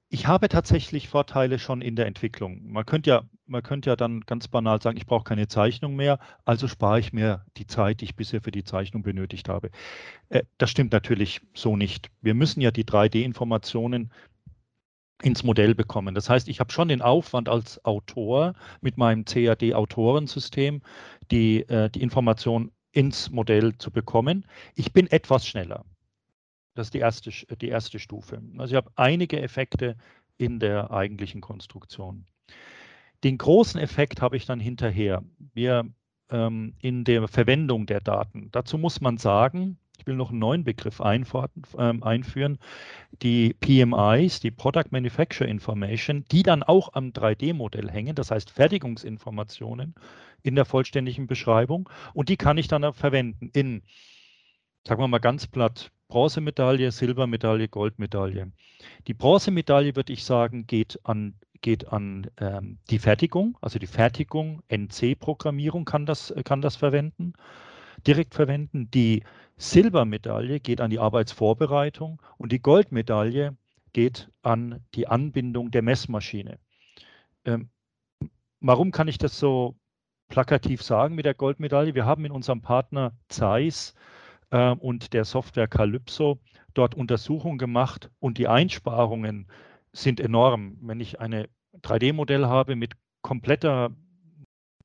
ich 0.08 0.28
habe 0.28 0.48
tatsächlich 0.48 1.08
Vorteile 1.08 1.58
schon 1.58 1.82
in 1.82 1.96
der 1.96 2.06
Entwicklung. 2.06 2.62
Man 2.70 2.86
könnte 2.86 3.10
ja, 3.10 3.24
man 3.46 3.64
könnte 3.64 3.90
ja 3.90 3.96
dann 3.96 4.20
ganz 4.20 4.46
banal 4.46 4.80
sagen, 4.80 4.96
ich 4.96 5.06
brauche 5.06 5.24
keine 5.24 5.48
Zeichnung 5.48 5.96
mehr, 5.96 6.20
also 6.44 6.68
spare 6.68 7.00
ich 7.00 7.12
mir 7.12 7.44
die 7.56 7.66
Zeit, 7.66 8.00
die 8.00 8.04
ich 8.04 8.14
bisher 8.14 8.42
für 8.42 8.52
die 8.52 8.62
Zeichnung 8.62 9.02
benötigt 9.02 9.48
habe. 9.48 9.70
Äh, 10.28 10.44
das 10.56 10.70
stimmt 10.70 10.92
natürlich 10.92 11.40
so 11.52 11.76
nicht. 11.76 12.12
Wir 12.20 12.34
müssen 12.34 12.60
ja 12.60 12.70
die 12.70 12.84
3D-Informationen 12.84 14.12
ins 15.22 15.42
Modell 15.42 15.74
bekommen. 15.74 16.14
Das 16.14 16.30
heißt, 16.30 16.48
ich 16.48 16.60
habe 16.60 16.72
schon 16.72 16.88
den 16.88 17.02
Aufwand 17.02 17.48
als 17.48 17.84
Autor 17.84 18.54
mit 18.82 18.98
meinem 18.98 19.24
CAD-Autorensystem, 19.24 20.82
die, 21.30 21.68
äh, 21.68 21.90
die 21.90 22.02
Information 22.02 22.70
ins 22.94 23.30
Modell 23.30 23.76
zu 23.76 23.90
bekommen. 23.90 24.46
Ich 24.74 24.92
bin 24.92 25.10
etwas 25.10 25.46
schneller. 25.46 25.84
Das 26.74 26.88
ist 26.88 26.94
die 26.94 27.00
erste, 27.00 27.30
die 27.56 27.68
erste 27.68 27.98
Stufe. 27.98 28.40
Also 28.56 28.72
ich 28.72 28.76
habe 28.76 28.90
einige 28.96 29.40
Effekte 29.40 29.96
in 30.38 30.60
der 30.60 30.90
eigentlichen 30.90 31.40
Konstruktion. 31.40 32.26
Den 33.22 33.38
großen 33.38 33.80
Effekt 33.80 34.22
habe 34.22 34.36
ich 34.36 34.46
dann 34.46 34.60
hinterher. 34.60 35.22
Wir 35.54 35.88
ähm, 36.30 36.74
in 36.80 37.04
der 37.04 37.26
Verwendung 37.28 37.86
der 37.86 38.00
Daten. 38.00 38.48
Dazu 38.52 38.78
muss 38.78 39.00
man 39.00 39.18
sagen, 39.18 39.78
ich 40.04 40.06
will 40.06 40.16
noch 40.16 40.28
einen 40.28 40.38
neuen 40.38 40.64
Begriff 40.64 41.00
ähm, 41.00 42.02
einführen, 42.02 42.58
die 43.22 43.54
PMIs, 43.54 44.38
die 44.38 44.50
Product 44.50 44.90
Manufacture 44.90 45.48
Information, 45.48 46.26
die 46.30 46.42
dann 46.42 46.62
auch 46.62 46.92
am 46.92 47.08
3D-Modell 47.08 47.90
hängen, 47.90 48.14
das 48.14 48.30
heißt 48.30 48.50
Fertigungsinformationen 48.50 49.94
in 50.42 50.56
der 50.56 50.66
vollständigen 50.66 51.26
Beschreibung. 51.26 51.88
Und 52.12 52.28
die 52.28 52.36
kann 52.36 52.58
ich 52.58 52.68
dann 52.68 52.92
verwenden 52.92 53.48
in, 53.54 53.80
sagen 54.86 55.00
wir 55.00 55.08
mal 55.08 55.20
ganz 55.20 55.46
platt, 55.46 55.90
Bronzemedaille, 56.08 56.92
Silbermedaille, 56.92 57.68
Goldmedaille. 57.68 58.52
Die 59.06 59.14
Bronzemedaille, 59.14 59.96
würde 59.96 60.12
ich 60.12 60.22
sagen, 60.22 60.66
geht 60.66 61.00
an, 61.04 61.32
geht 61.62 61.88
an 61.88 62.26
ähm, 62.36 62.76
die 62.90 62.98
Fertigung, 62.98 63.56
also 63.62 63.78
die 63.78 63.86
Fertigung, 63.86 64.60
NC-Programmierung 64.68 65.86
kann 65.86 66.04
das, 66.04 66.34
kann 66.44 66.60
das 66.60 66.76
verwenden, 66.76 67.32
direkt 68.06 68.34
verwenden. 68.34 68.90
Die 68.90 69.22
Silbermedaille 69.56 70.60
geht 70.60 70.80
an 70.80 70.90
die 70.90 70.98
Arbeitsvorbereitung 70.98 72.20
und 72.38 72.52
die 72.52 72.60
Goldmedaille 72.60 73.56
geht 73.92 74.30
an 74.42 74.84
die 74.94 75.06
Anbindung 75.06 75.70
der 75.70 75.82
Messmaschine. 75.82 76.58
Ähm, 77.44 77.70
warum 78.60 78.90
kann 78.90 79.08
ich 79.08 79.18
das 79.18 79.38
so 79.38 79.76
plakativ 80.28 80.82
sagen 80.82 81.14
mit 81.14 81.24
der 81.24 81.34
Goldmedaille? 81.34 81.94
Wir 81.94 82.04
haben 82.04 82.24
in 82.24 82.32
unserem 82.32 82.60
Partner 82.60 83.12
Zeiss 83.28 83.94
äh, 84.50 84.70
und 84.70 85.12
der 85.12 85.24
Software 85.24 85.68
Calypso 85.68 86.40
dort 86.74 86.94
Untersuchungen 86.94 87.58
gemacht 87.58 88.10
und 88.18 88.38
die 88.38 88.48
Einsparungen 88.48 89.46
sind 89.92 90.20
enorm. 90.20 90.76
Wenn 90.80 91.00
ich 91.00 91.20
ein 91.20 91.46
3D-Modell 91.82 92.46
habe 92.46 92.74
mit 92.74 92.94
kompletter 93.22 93.94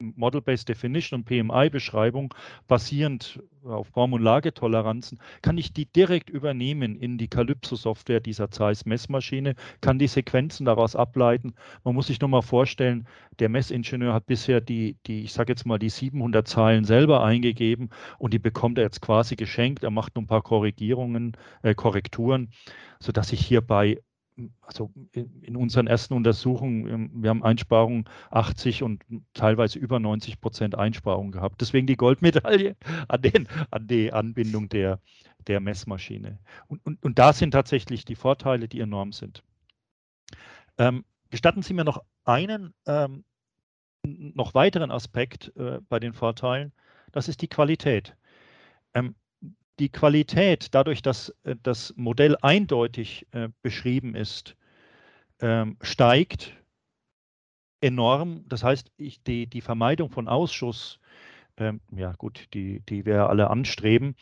Model-Based 0.01 0.68
Definition 0.70 1.20
und 1.20 1.25
PMI-Beschreibung 1.25 2.34
basierend 2.68 3.41
auf 3.63 3.88
Formulagetoleranzen, 3.88 5.20
kann 5.41 5.58
ich 5.58 5.74
die 5.74 5.86
direkt 5.86 6.29
übernehmen 6.29 6.96
in 6.96 7.18
die 7.18 7.27
Calypso-Software 7.27 8.22
dieser 8.22 8.50
Zeiss-Messmaschine, 8.50 9.56
kann 9.82 10.00
die 10.00 10.08
Sequenzen 10.08 10.65
daraus 10.65 10.96
ableiten. 10.96 11.53
Man 11.84 11.96
muss 11.96 12.08
sich 12.08 12.22
nur 12.22 12.29
mal 12.29 12.41
vorstellen, 12.41 13.08
der 13.39 13.50
Messingenieur 13.50 14.13
hat 14.13 14.25
bisher 14.25 14.62
die, 14.62 14.98
die 15.06 15.24
ich 15.24 15.34
sage 15.34 15.51
jetzt 15.51 15.65
mal, 15.65 15.79
die 15.79 15.89
700 15.89 16.48
Zeilen 16.48 16.86
selber 16.86 17.24
eingegeben 17.24 17.89
und 18.18 18.34
die 18.34 18.39
bekommt 18.39 18.77
er 18.77 18.86
jetzt 18.86 19.01
quasi 19.01 19.36
geschenkt. 19.36 19.84
Er 19.84 19.91
macht 19.91 20.15
nur 20.15 20.24
ein 20.24 20.27
paar 20.27 20.44
Korrigierungen, 20.44 21.36
äh, 21.62 21.75
Korrekturen, 21.75 22.51
sodass 23.00 23.34
ich 23.34 23.46
hierbei 23.46 23.98
also 24.62 24.91
in 25.12 25.55
unseren 25.55 25.88
ersten 25.88 26.13
Untersuchungen, 26.13 26.88
ähm, 26.88 27.12
wir 27.13 27.29
haben 27.29 27.43
Einsparungen 27.43 28.05
80 28.31 28.84
und 28.84 29.03
teilweise 29.34 29.79
über 29.79 30.00
90 30.00 30.41
Prozent 30.41 30.75
Einsparungen 30.75 31.31
gehabt. 31.31 31.62
Deswegen 31.62 31.88
die 31.88 31.98
Goldmedaille 31.98 32.75
an, 33.08 33.22
den, 33.22 33.48
an 33.72 33.88
die 33.88 34.13
Anbindung 34.13 34.69
der, 34.69 35.00
der 35.48 35.60
Messmaschine. 35.60 36.39
Und, 36.67 36.86
und, 36.86 37.03
und 37.03 37.19
da 37.19 37.34
sind 37.34 37.51
tatsächlich 37.51 38.05
die 38.05 38.15
Vorteile, 38.15 38.67
die 38.67 38.79
enorm 38.79 39.12
sind. 39.12 39.43
Ähm, 40.77 41.03
gestatten 41.29 41.62
Sie 41.62 41.74
mir 41.74 41.84
noch 41.84 42.03
einen, 42.24 42.74
ähm, 42.86 43.24
noch 44.03 44.53
weiteren 44.53 44.91
Aspekt 44.91 45.51
äh, 45.58 45.79
bei 45.89 46.00
den 46.00 46.13
Vorteilen. 46.13 46.72
Das 47.12 47.27
ist 47.27 47.41
die 47.41 47.48
Qualität. 47.48 48.15
Ähm, 48.93 49.15
die 49.79 49.89
Qualität, 49.89 50.75
dadurch, 50.75 51.01
dass 51.01 51.29
äh, 51.43 51.55
das 51.63 51.93
Modell 51.95 52.36
eindeutig 52.41 53.25
äh, 53.31 53.50
beschrieben 53.62 54.15
ist, 54.15 54.55
ähm, 55.41 55.77
steigt 55.81 56.53
enorm. 57.81 58.45
Das 58.48 58.63
heißt, 58.63 58.91
ich, 58.98 59.24
die, 59.24 59.48
die 59.48 59.62
Vermeidung 59.62 60.09
von 60.09 60.27
Ausschuss, 60.27 61.00
ähm, 61.57 61.81
ja 61.95 62.13
gut, 62.13 62.48
die, 62.53 62.81
die 62.81 63.05
wir 63.05 63.29
alle 63.29 63.50
anstreben, 63.50 64.15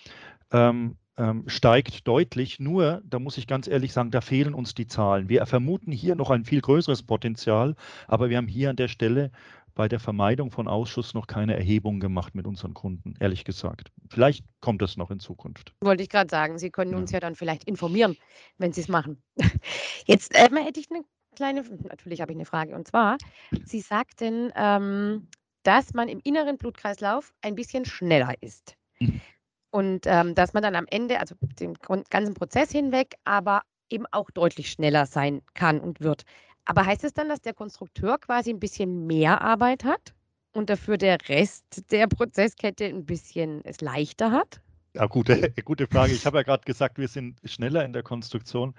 ähm, 0.52 0.98
ähm, 1.18 1.44
steigt 1.48 2.08
deutlich. 2.08 2.60
Nur, 2.60 3.02
da 3.06 3.18
muss 3.20 3.38
ich 3.38 3.48
ganz 3.48 3.68
ehrlich 3.68 3.94
sagen, 3.94 4.12
da 4.12 4.22
fehlen 4.22 4.54
uns 4.54 4.76
die 4.76 4.88
Zahlen. 4.88 5.30
Wir 5.30 5.46
vermuten 5.48 5.92
hier 5.92 6.16
noch 6.16 6.30
ein 6.30 6.46
viel 6.46 6.62
größeres 6.62 7.04
Potenzial, 7.04 7.76
aber 8.08 8.30
wir 8.30 8.38
haben 8.38 8.48
hier 8.48 8.70
an 8.70 8.76
der 8.76 8.88
Stelle 8.88 9.32
bei 9.78 9.88
der 9.88 10.00
Vermeidung 10.00 10.50
von 10.50 10.68
Ausschuss 10.68 11.14
noch 11.14 11.28
keine 11.28 11.56
Erhebung 11.56 12.00
gemacht 12.00 12.34
mit 12.34 12.48
unseren 12.48 12.74
Kunden, 12.74 13.14
ehrlich 13.20 13.46
gesagt. 13.46 13.92
Vielleicht 14.10 14.44
kommt 14.60 14.82
das 14.82 14.98
noch 14.98 15.12
in 15.12 15.20
Zukunft. 15.20 15.74
Wollte 15.82 16.02
ich 16.02 16.10
gerade 16.10 16.30
sagen, 16.30 16.58
Sie 16.58 16.72
können 16.72 16.96
uns 16.96 17.12
ja. 17.12 17.18
ja 17.18 17.20
dann 17.22 17.36
vielleicht 17.36 17.64
informieren, 17.66 18.18
wenn 18.58 18.74
Sie 18.74 18.82
es 18.82 18.88
machen. 18.88 19.22
Jetzt 20.06 20.36
äh, 20.36 20.50
hätte 20.52 20.80
ich 20.80 20.90
eine 20.90 21.04
kleine, 21.36 21.64
natürlich 21.88 22.22
habe 22.22 22.32
ich 22.32 22.38
eine 22.38 22.46
Frage. 22.46 22.76
Und 22.76 22.88
zwar, 22.88 23.18
Sie 23.66 23.80
sagten, 23.80 24.52
ähm, 24.56 25.28
dass 25.62 25.94
man 25.94 26.10
im 26.10 26.22
inneren 26.24 26.58
Blutkreislauf 26.58 27.32
ein 27.42 27.54
bisschen 27.54 27.86
schneller 27.86 28.34
ist. 28.42 28.76
Mhm. 29.00 29.22
Und 29.70 30.06
ähm, 30.08 30.34
dass 30.34 30.54
man 30.54 30.64
dann 30.64 30.76
am 30.76 30.88
Ende, 30.90 31.20
also 31.20 31.36
den 31.60 31.76
ganzen 32.10 32.34
Prozess 32.34 32.72
hinweg, 32.72 33.16
aber 33.26 33.62
eben 33.90 34.06
auch 34.12 34.32
deutlich 34.32 34.72
schneller 34.72 35.06
sein 35.06 35.44
kann 35.54 35.80
und 35.80 36.02
wird. 36.02 36.24
Aber 36.68 36.86
heißt 36.86 37.06
es 37.06 37.14
dann, 37.14 37.30
dass 37.30 37.42
der 37.42 37.54
Konstrukteur 37.54 38.18
quasi 38.18 38.50
ein 38.50 38.60
bisschen 38.60 39.08
mehr 39.08 39.42
Arbeit 39.42 39.86
hat 39.86 40.14
und 40.52 40.70
dafür 40.70 40.98
der 40.98 41.18
Rest 41.30 41.90
der 41.92 42.08
Prozesskette 42.08 42.86
ein 42.86 43.06
bisschen 43.06 43.62
es 43.64 43.80
leichter 43.80 44.32
hat? 44.32 44.60
Ja, 44.94 45.06
gute, 45.06 45.54
gute 45.66 45.88
Frage. 45.88 46.14
Ich 46.14 46.26
habe 46.26 46.38
ja 46.38 46.44
gerade 46.44 46.66
gesagt, 46.66 46.98
wir 46.98 47.08
sind 47.08 47.40
schneller 47.46 47.86
in 47.86 47.94
der 47.94 48.04
Konstruktion. 48.04 48.76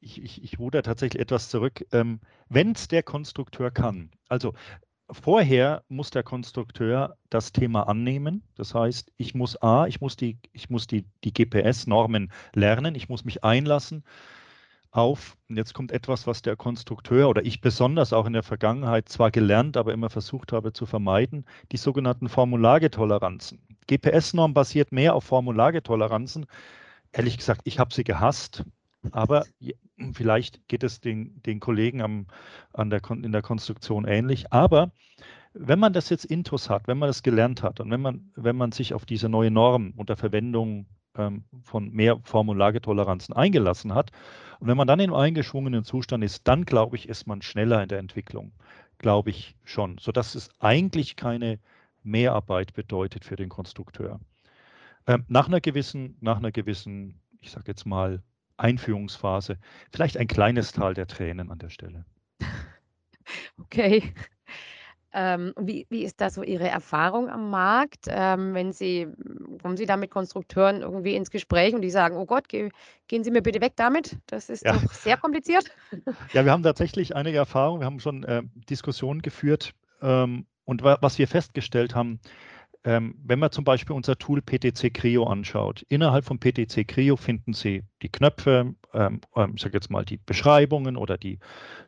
Ich, 0.00 0.22
ich, 0.22 0.44
ich 0.44 0.58
ruder 0.58 0.82
tatsächlich 0.82 1.22
etwas 1.22 1.48
zurück. 1.48 1.86
Ähm, 1.92 2.20
Wenn 2.50 2.72
es 2.72 2.88
der 2.88 3.02
Konstrukteur 3.02 3.70
kann, 3.70 4.10
also 4.28 4.52
vorher 5.10 5.84
muss 5.88 6.10
der 6.10 6.24
Konstrukteur 6.24 7.16
das 7.30 7.52
Thema 7.52 7.88
annehmen. 7.88 8.42
Das 8.56 8.74
heißt, 8.74 9.10
ich 9.16 9.34
muss 9.34 9.56
A, 9.62 9.86
ich 9.86 10.02
muss 10.02 10.16
die, 10.16 10.36
die, 10.52 11.06
die 11.24 11.32
GPS-Normen 11.32 12.30
lernen, 12.52 12.94
ich 12.94 13.08
muss 13.08 13.24
mich 13.24 13.42
einlassen 13.42 14.04
auf, 14.92 15.36
und 15.48 15.56
jetzt 15.56 15.72
kommt 15.72 15.90
etwas, 15.90 16.26
was 16.26 16.42
der 16.42 16.54
Konstrukteur 16.54 17.28
oder 17.28 17.44
ich 17.44 17.60
besonders 17.60 18.12
auch 18.12 18.26
in 18.26 18.34
der 18.34 18.42
Vergangenheit 18.42 19.08
zwar 19.08 19.30
gelernt, 19.30 19.76
aber 19.76 19.92
immer 19.92 20.10
versucht 20.10 20.52
habe 20.52 20.72
zu 20.72 20.86
vermeiden, 20.86 21.46
die 21.72 21.78
sogenannten 21.78 22.28
Formulargetoleranzen. 22.28 23.58
GPS-Norm 23.88 24.54
basiert 24.54 24.92
mehr 24.92 25.14
auf 25.14 25.24
Formulargetoleranzen. 25.24 26.46
Ehrlich 27.12 27.38
gesagt, 27.38 27.62
ich 27.64 27.78
habe 27.78 27.92
sie 27.92 28.04
gehasst, 28.04 28.64
aber 29.10 29.44
vielleicht 30.12 30.68
geht 30.68 30.84
es 30.84 31.00
den, 31.00 31.42
den 31.42 31.58
Kollegen 31.58 32.02
am, 32.02 32.26
an 32.72 32.90
der, 32.90 33.00
in 33.10 33.32
der 33.32 33.42
Konstruktion 33.42 34.04
ähnlich. 34.04 34.52
Aber 34.52 34.92
wenn 35.54 35.78
man 35.78 35.94
das 35.94 36.10
jetzt 36.10 36.26
intus 36.26 36.70
hat, 36.70 36.86
wenn 36.86 36.98
man 36.98 37.08
das 37.08 37.22
gelernt 37.22 37.62
hat 37.62 37.80
und 37.80 37.90
wenn 37.90 38.00
man, 38.00 38.30
wenn 38.36 38.56
man 38.56 38.72
sich 38.72 38.94
auf 38.94 39.06
diese 39.06 39.28
neue 39.28 39.50
Norm 39.50 39.94
unter 39.96 40.16
Verwendung 40.16 40.86
ähm, 41.16 41.44
von 41.62 41.90
mehr 41.90 42.18
Formulargetoleranzen 42.22 43.34
eingelassen 43.34 43.94
hat. 43.94 44.10
Und 44.60 44.68
wenn 44.68 44.76
man 44.76 44.86
dann 44.86 45.00
im 45.00 45.14
eingeschwungenen 45.14 45.84
Zustand 45.84 46.24
ist, 46.24 46.46
dann 46.48 46.64
glaube 46.64 46.96
ich, 46.96 47.08
ist 47.08 47.26
man 47.26 47.42
schneller 47.42 47.82
in 47.82 47.88
der 47.88 47.98
Entwicklung. 47.98 48.52
Glaube 48.98 49.30
ich 49.30 49.56
schon. 49.64 49.98
Sodass 49.98 50.34
es 50.34 50.50
eigentlich 50.60 51.16
keine 51.16 51.58
Mehrarbeit 52.02 52.72
bedeutet 52.72 53.24
für 53.24 53.36
den 53.36 53.48
Konstrukteur. 53.48 54.20
Ähm, 55.06 55.24
nach 55.28 55.48
einer 55.48 55.60
gewissen, 55.60 56.16
nach 56.20 56.36
einer 56.36 56.52
gewissen, 56.52 57.20
ich 57.40 57.50
sage 57.50 57.66
jetzt 57.68 57.86
mal, 57.86 58.22
Einführungsphase, 58.56 59.58
vielleicht 59.90 60.16
ein 60.16 60.28
kleines 60.28 60.72
Tal 60.72 60.94
der 60.94 61.06
Tränen 61.06 61.50
an 61.50 61.58
der 61.58 61.70
Stelle. 61.70 62.04
Okay. 63.56 64.12
Ähm, 65.14 65.52
wie, 65.60 65.86
wie 65.90 66.04
ist 66.04 66.20
da 66.20 66.30
so 66.30 66.42
Ihre 66.42 66.68
Erfahrung 66.68 67.28
am 67.28 67.50
Markt? 67.50 68.06
Ähm, 68.08 68.54
wenn 68.54 68.72
Sie, 68.72 69.08
kommen 69.60 69.76
Sie 69.76 69.86
da 69.86 69.96
mit 69.96 70.10
Konstrukteuren 70.10 70.80
irgendwie 70.80 71.14
ins 71.14 71.30
Gespräch 71.30 71.74
und 71.74 71.82
die 71.82 71.90
sagen, 71.90 72.16
oh 72.16 72.24
Gott, 72.24 72.48
ge, 72.48 72.70
gehen 73.08 73.22
Sie 73.22 73.30
mir 73.30 73.42
bitte 73.42 73.60
weg 73.60 73.74
damit? 73.76 74.18
Das 74.26 74.48
ist 74.48 74.64
ja. 74.64 74.72
doch 74.72 74.92
sehr 74.92 75.16
kompliziert. 75.16 75.70
Ja, 76.32 76.44
wir 76.44 76.52
haben 76.52 76.62
tatsächlich 76.62 77.14
einige 77.14 77.36
Erfahrungen. 77.36 77.80
Wir 77.80 77.86
haben 77.86 78.00
schon 78.00 78.24
äh, 78.24 78.42
Diskussionen 78.70 79.20
geführt 79.20 79.74
ähm, 80.00 80.46
und 80.64 80.82
wa 80.82 80.96
was 81.00 81.18
wir 81.18 81.28
festgestellt 81.28 81.94
haben, 81.94 82.20
ähm, 82.84 83.14
wenn 83.22 83.38
man 83.38 83.52
zum 83.52 83.64
Beispiel 83.64 83.94
unser 83.94 84.16
Tool 84.18 84.42
PTC 84.42 84.92
Creo 84.92 85.24
anschaut, 85.24 85.82
innerhalb 85.88 86.24
von 86.24 86.38
PTC 86.40 86.86
Creo 86.86 87.16
finden 87.16 87.52
Sie 87.52 87.84
die 88.02 88.08
Knöpfe, 88.08 88.74
ähm, 88.92 89.20
ähm, 89.36 89.52
ich 89.54 89.62
sage 89.62 89.74
jetzt 89.74 89.90
mal 89.90 90.04
die 90.04 90.16
Beschreibungen 90.16 90.96
oder 90.96 91.16
die, 91.16 91.38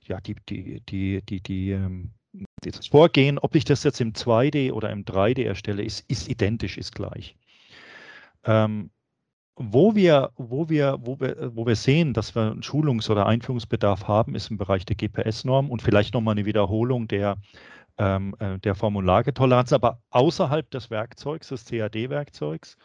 ja, 0.07 0.21
die, 0.21 0.37
die, 0.49 0.81
die, 0.83 1.23
die, 1.23 1.41
die 1.41 1.71
dieses 2.65 2.87
Vorgehen, 2.87 3.39
ob 3.39 3.55
ich 3.55 3.65
das 3.65 3.85
jetzt 3.85 4.01
im 4.01 4.13
2D 4.13 4.73
oder 4.73 4.91
im 4.91 5.05
3D 5.05 5.45
erstelle, 5.45 5.83
ist, 5.83 6.09
ist 6.11 6.29
identisch, 6.29 6.79
ist 6.79 6.95
gleich. 6.95 7.37
Ähm, 8.45 8.91
wo 9.57 9.95
wir, 9.95 10.31
wo, 10.37 10.69
wir, 10.69 10.99
wo, 11.01 11.21
wir, 11.21 11.53
wo 11.55 11.67
wir 11.67 11.77
sehen, 11.77 12.13
dass 12.13 12.35
wir 12.35 12.51
einen 12.51 12.63
Schulungs- 12.63 13.09
oder 13.09 13.27
Einführungsbedarf 13.27 14.09
haben, 14.09 14.35
ist 14.35 14.51
im 14.51 14.59
Bereich 14.59 14.85
der 14.85 14.97
GPS-Norm 14.97 15.71
und 15.71 15.81
vielleicht 15.81 16.15
nochmal 16.15 16.33
eine 16.33 16.45
Wiederholung 16.45 17.07
der, 17.07 17.37
ähm, 17.99 18.35
äh, 18.41 18.59
der 18.59 18.75
Formulargetoleranz, 18.75 19.73
aber 19.73 20.01
außerhalb 20.11 20.69
des 20.71 20.91
Werkzeugs, 20.91 21.49
des 21.49 21.67
CAD-Werkzeugs. 21.67 22.77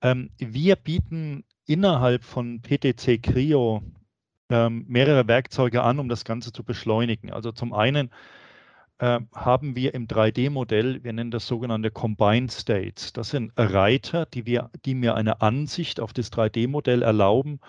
Ähm, 0.00 0.30
wir 0.38 0.76
bieten 0.76 1.44
innerhalb 1.66 2.24
von 2.24 2.62
PTC 2.62 3.22
Creo 3.22 3.82
ähm, 4.48 4.84
mehrere 4.88 5.26
Werkzeuge 5.28 5.82
an, 5.82 5.98
um 5.98 6.08
das 6.08 6.24
Ganze 6.24 6.52
zu 6.52 6.64
beschleunigen. 6.64 7.30
Also 7.30 7.52
zum 7.52 7.74
einen 7.74 8.10
äh, 9.04 9.20
haben 9.34 9.76
wir 9.76 9.92
im 9.92 10.06
3D-Modell, 10.06 11.04
wir 11.04 11.12
nennen 11.12 11.30
das 11.30 11.46
sogenannte 11.46 11.90
Combined 11.90 12.50
States. 12.50 13.12
Das 13.12 13.28
sind 13.28 13.52
Reiter, 13.54 14.24
die, 14.24 14.46
wir, 14.46 14.70
die 14.86 14.94
mir 14.94 15.14
eine 15.14 15.42
Ansicht 15.42 16.00
auf 16.00 16.14
das 16.14 16.32
3D-Modell 16.32 17.02
erlauben. 17.02 17.60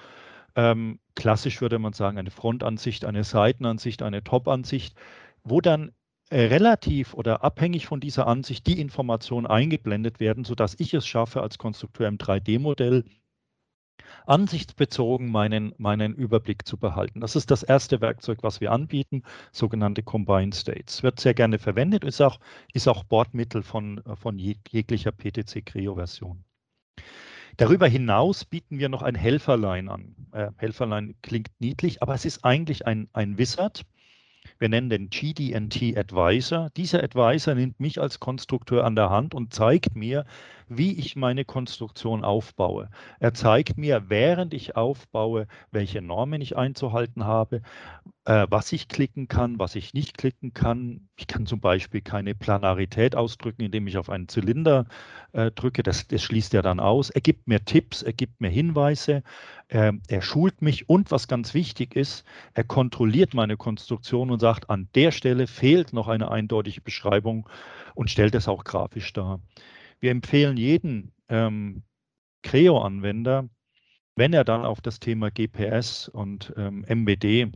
Ähm, 0.56 1.00
klassisch 1.16 1.60
würde 1.60 1.78
man 1.78 1.92
sagen, 1.92 2.18
eine 2.18 2.32
Frontansicht, 2.32 3.04
eine 3.04 3.26
Seitenansicht, 3.26 4.02
eine 4.02 4.24
Top-Ansicht, 4.24 4.96
wo 5.44 5.60
dann 5.60 5.92
äh, 6.30 6.40
relativ 6.46 7.14
oder 7.14 7.44
abhängig 7.44 7.86
von 7.86 8.00
dieser 8.00 8.28
Ansicht 8.28 8.66
die 8.66 8.80
Informationen 8.80 9.46
eingeblendet 9.46 10.22
werden, 10.22 10.46
sodass 10.46 10.80
ich 10.80 10.94
es 10.94 11.06
schaffe, 11.06 11.42
als 11.42 11.58
Konstrukteur 11.58 12.08
im 12.08 12.18
3D-Modell 12.18 13.04
ansichtsbezogen 14.26 15.30
meinen, 15.32 15.74
meinen 15.78 16.16
Überblick 16.16 16.66
zu 16.68 16.78
behalten. 16.78 17.22
Das 17.22 17.36
ist 17.36 17.52
das 17.52 17.64
erste 17.64 18.02
Werkzeug, 18.02 18.40
was 18.42 18.62
wir 18.62 18.72
anbieten, 18.72 19.24
sogenannte 19.52 20.04
Combined 20.04 20.56
States. 20.56 21.04
Wird 21.04 21.20
sehr 21.20 21.34
gerne 21.34 21.60
verwendet, 21.60 22.04
ist 22.04 22.22
auch, 22.22 22.40
ist 22.74 22.88
auch 22.88 23.04
Bordmittel 23.04 23.64
von, 23.64 24.02
von 24.16 24.38
jeglicher 24.38 25.12
PTC 25.12 25.66
Creo-Version. 25.66 26.44
Darüber 27.58 27.88
hinaus 27.88 28.44
bieten 28.44 28.80
wir 28.80 28.90
noch 28.90 29.02
ein 29.02 29.16
Helferlein 29.16 29.88
an. 29.88 30.16
Äh, 30.34 30.50
Helferlein 30.58 31.16
klingt 31.22 31.50
niedlich, 31.60 32.02
aber 32.02 32.14
es 32.14 32.26
ist 32.26 32.44
eigentlich 32.44 32.86
ein, 32.86 33.08
ein 33.14 33.38
Wizard. 33.38 33.86
Wir 34.60 34.70
nennen 34.70 34.90
den 34.90 35.10
GDNT 35.10 35.98
Advisor. 35.98 36.70
Dieser 36.78 37.04
Advisor 37.04 37.56
nimmt 37.56 37.80
mich 37.80 38.00
als 38.00 38.20
Konstrukteur 38.20 38.84
an 38.84 38.96
der 38.96 39.10
Hand 39.10 39.34
und 39.34 39.54
zeigt 39.54 39.96
mir, 39.96 40.26
wie 40.68 40.94
ich 40.94 41.16
meine 41.16 41.46
Konstruktion 41.46 42.24
aufbaue. 42.24 42.90
Er 43.20 43.34
zeigt 43.34 43.78
mir, 43.78 44.10
während 44.10 44.54
ich 44.54 44.76
aufbaue, 44.76 45.48
welche 45.72 46.02
Normen 46.02 46.42
ich 46.42 46.58
einzuhalten 46.58 47.26
habe, 47.26 47.62
äh, 48.26 48.48
was 48.50 48.72
ich 48.72 48.88
klicken 48.88 49.28
kann, 49.28 49.60
was 49.60 49.76
ich 49.76 49.94
nicht 49.94 50.18
klicken 50.18 50.54
kann. 50.54 51.10
Ich 51.16 51.28
kann 51.28 51.46
zum 51.46 51.60
Beispiel 51.60 52.02
keine 52.02 52.34
Planarität 52.36 53.16
ausdrücken, 53.16 53.62
indem 53.62 53.88
ich 53.88 53.98
auf 53.98 54.10
einen 54.10 54.28
Zylinder 54.28 54.86
äh, 55.32 55.52
drücke. 55.52 55.84
Das, 55.84 56.08
das, 56.08 56.24
schließt 56.24 56.54
er 56.54 56.64
dann 56.64 56.80
aus. 56.80 57.10
Er 57.12 57.22
gibt 57.22 57.48
mir 57.48 57.64
Tipps, 57.64 58.02
er 58.02 58.14
gibt 58.14 58.42
mir 58.42 58.50
Hinweise, 58.50 59.24
äh, 59.68 59.94
er 60.08 60.22
schult 60.22 60.62
mich 60.62 60.90
und 60.90 61.12
was 61.12 61.28
ganz 61.28 61.54
wichtig 61.54 61.96
ist, 61.96 62.26
er 62.54 62.64
kontrolliert 62.64 63.34
meine 63.34 63.58
Konstruktion 63.58 64.32
und 64.32 64.40
sagt, 64.40 64.70
an 64.70 64.90
der 64.96 65.12
Stelle 65.12 65.48
fehlt 65.48 65.94
noch 65.94 66.08
eine 66.08 66.32
eindeutige 66.32 66.82
Beschreibung 66.82 67.48
und 67.94 68.10
stellt 68.10 68.36
es 68.36 68.48
auch 68.48 68.64
grafisch 68.64 69.14
dar. 69.14 69.40
Wir 70.00 70.12
empfehlen 70.12 70.58
jeden 70.58 71.14
ähm, 71.30 71.84
Creo-Anwender, 72.44 73.50
wenn 74.16 74.34
er 74.34 74.44
dann 74.44 74.66
auf 74.66 74.82
das 74.82 75.00
Thema 75.00 75.30
GPS 75.32 76.08
und 76.08 76.54
ähm, 76.58 76.86
MBD 76.88 77.52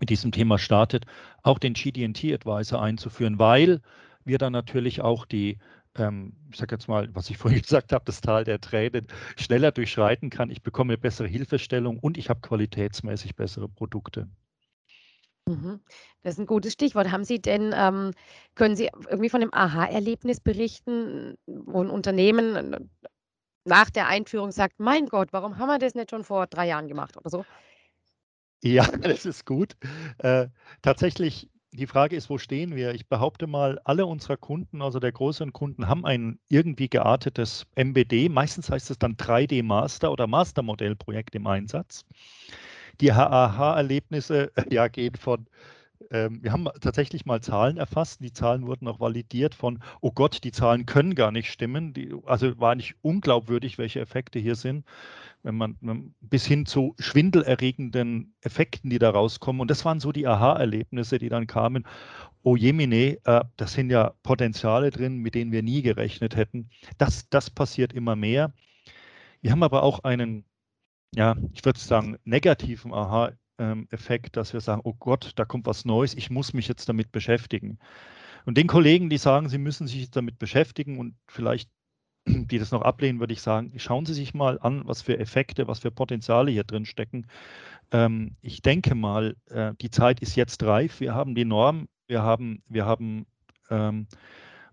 mit 0.00 0.10
diesem 0.10 0.32
Thema 0.32 0.58
startet, 0.58 1.06
auch 1.42 1.58
den 1.58 1.74
GD&T-Advisor 1.74 2.80
einzuführen, 2.80 3.38
weil 3.38 3.80
wir 4.24 4.38
dann 4.38 4.52
natürlich 4.52 5.00
auch 5.00 5.24
die, 5.24 5.58
ähm, 5.96 6.34
ich 6.50 6.58
sage 6.58 6.74
jetzt 6.74 6.88
mal, 6.88 7.08
was 7.14 7.30
ich 7.30 7.38
vorhin 7.38 7.62
gesagt 7.62 7.92
habe, 7.92 8.04
das 8.04 8.20
Tal 8.20 8.44
der 8.44 8.60
Tränen 8.60 9.06
schneller 9.36 9.72
durchschreiten 9.72 10.30
kann. 10.30 10.50
Ich 10.50 10.62
bekomme 10.62 10.98
bessere 10.98 11.28
Hilfestellung 11.28 11.98
und 11.98 12.18
ich 12.18 12.28
habe 12.28 12.40
qualitätsmäßig 12.40 13.36
bessere 13.36 13.68
Produkte. 13.68 14.28
Mhm. 15.48 15.80
Das 16.22 16.34
ist 16.34 16.40
ein 16.40 16.46
gutes 16.46 16.74
Stichwort. 16.74 17.10
Haben 17.10 17.24
Sie 17.24 17.40
denn, 17.40 17.74
ähm, 17.74 18.12
können 18.54 18.76
Sie 18.76 18.90
irgendwie 19.08 19.30
von 19.30 19.40
einem 19.40 19.52
Aha-Erlebnis 19.52 20.40
berichten, 20.40 21.36
wo 21.46 21.82
ein 21.82 21.90
Unternehmen 21.90 22.74
äh, 22.74 22.80
nach 23.64 23.90
der 23.90 24.08
Einführung 24.08 24.52
sagt, 24.52 24.78
mein 24.78 25.06
Gott, 25.06 25.28
warum 25.32 25.58
haben 25.58 25.68
wir 25.68 25.78
das 25.78 25.94
nicht 25.94 26.10
schon 26.10 26.24
vor 26.24 26.46
drei 26.46 26.66
Jahren 26.66 26.88
gemacht 26.88 27.16
oder 27.16 27.30
so? 27.30 27.44
Ja, 28.62 28.84
das 29.00 29.24
ist 29.24 29.46
gut. 29.46 29.76
Äh, 30.18 30.48
tatsächlich, 30.82 31.48
die 31.72 31.86
Frage 31.86 32.16
ist, 32.16 32.28
wo 32.28 32.38
stehen 32.38 32.74
wir? 32.74 32.94
Ich 32.94 33.08
behaupte 33.08 33.46
mal, 33.46 33.78
alle 33.84 34.04
unserer 34.06 34.36
Kunden, 34.36 34.82
also 34.82 35.00
der 35.00 35.12
größeren 35.12 35.52
Kunden, 35.52 35.88
haben 35.88 36.04
ein 36.04 36.38
irgendwie 36.48 36.88
geartetes 36.88 37.66
MBD. 37.74 38.28
Meistens 38.28 38.70
heißt 38.70 38.90
es 38.90 38.98
dann 38.98 39.16
3D-Master 39.16 40.10
oder 40.10 40.26
Mastermodellprojekt 40.26 41.34
im 41.34 41.46
Einsatz. 41.46 42.04
Die 43.00 43.12
HAH-Erlebnisse 43.12 44.52
ja, 44.70 44.88
gehen 44.88 45.14
von 45.16 45.46
ähm, 46.10 46.42
wir 46.42 46.52
haben 46.52 46.68
tatsächlich 46.80 47.26
mal 47.26 47.40
Zahlen 47.40 47.76
erfasst. 47.76 48.20
Die 48.22 48.32
Zahlen 48.32 48.66
wurden 48.66 48.88
auch 48.88 49.00
validiert 49.00 49.54
von, 49.54 49.82
oh 50.00 50.10
Gott, 50.12 50.42
die 50.44 50.52
Zahlen 50.52 50.86
können 50.86 51.14
gar 51.14 51.32
nicht 51.32 51.50
stimmen. 51.50 51.92
Die, 51.92 52.14
also 52.24 52.58
war 52.58 52.74
nicht 52.74 52.94
unglaubwürdig, 53.02 53.78
welche 53.78 54.00
Effekte 54.00 54.38
hier 54.38 54.54
sind. 54.54 54.84
Wenn 55.42 55.56
man, 55.56 55.76
wenn, 55.80 56.14
bis 56.20 56.46
hin 56.46 56.66
zu 56.66 56.94
schwindelerregenden 56.98 58.34
Effekten, 58.40 58.90
die 58.90 58.98
da 58.98 59.10
rauskommen. 59.10 59.60
Und 59.60 59.70
das 59.70 59.84
waren 59.84 60.00
so 60.00 60.12
die 60.12 60.26
Aha-Erlebnisse, 60.26 61.18
die 61.18 61.28
dann 61.28 61.46
kamen. 61.46 61.86
Oh 62.42 62.56
jemine, 62.56 63.18
äh, 63.24 63.44
das 63.56 63.72
sind 63.72 63.90
ja 63.90 64.14
Potenziale 64.22 64.90
drin, 64.90 65.18
mit 65.18 65.34
denen 65.34 65.52
wir 65.52 65.62
nie 65.62 65.82
gerechnet 65.82 66.36
hätten. 66.36 66.70
Das, 66.96 67.28
das 67.28 67.50
passiert 67.50 67.92
immer 67.92 68.16
mehr. 68.16 68.52
Wir 69.42 69.52
haben 69.52 69.62
aber 69.62 69.82
auch 69.82 70.00
einen, 70.04 70.44
ja, 71.14 71.36
ich 71.52 71.64
würde 71.64 71.78
sagen, 71.78 72.16
negativen 72.24 72.92
Aha 72.92 73.32
ähm, 73.58 73.88
Effekt, 73.90 74.36
dass 74.36 74.52
wir 74.52 74.60
sagen, 74.60 74.82
oh 74.84 74.94
Gott, 74.94 75.32
da 75.36 75.44
kommt 75.44 75.66
was 75.66 75.84
Neues, 75.84 76.14
ich 76.14 76.30
muss 76.30 76.52
mich 76.52 76.68
jetzt 76.68 76.88
damit 76.88 77.12
beschäftigen. 77.12 77.78
Und 78.44 78.56
den 78.56 78.66
Kollegen, 78.66 79.10
die 79.10 79.18
sagen, 79.18 79.48
sie 79.48 79.58
müssen 79.58 79.86
sich 79.86 80.10
damit 80.10 80.38
beschäftigen 80.38 80.98
und 80.98 81.14
vielleicht, 81.26 81.70
die 82.26 82.58
das 82.58 82.70
noch 82.70 82.82
ablehnen, 82.82 83.20
würde 83.20 83.32
ich 83.32 83.42
sagen, 83.42 83.72
schauen 83.76 84.06
Sie 84.06 84.14
sich 84.14 84.32
mal 84.34 84.58
an, 84.60 84.82
was 84.86 85.02
für 85.02 85.18
Effekte, 85.18 85.68
was 85.68 85.80
für 85.80 85.90
Potenziale 85.90 86.50
hier 86.50 86.64
drin 86.64 86.86
stecken. 86.86 87.26
Ähm, 87.90 88.36
ich 88.40 88.62
denke 88.62 88.94
mal, 88.94 89.36
äh, 89.46 89.72
die 89.80 89.90
Zeit 89.90 90.20
ist 90.20 90.36
jetzt 90.36 90.62
reif. 90.62 91.00
Wir 91.00 91.14
haben 91.14 91.34
die 91.34 91.44
Norm, 91.44 91.88
wir 92.06 92.22
haben, 92.22 92.62
wir 92.68 92.86
haben 92.86 93.26
ähm, 93.70 94.06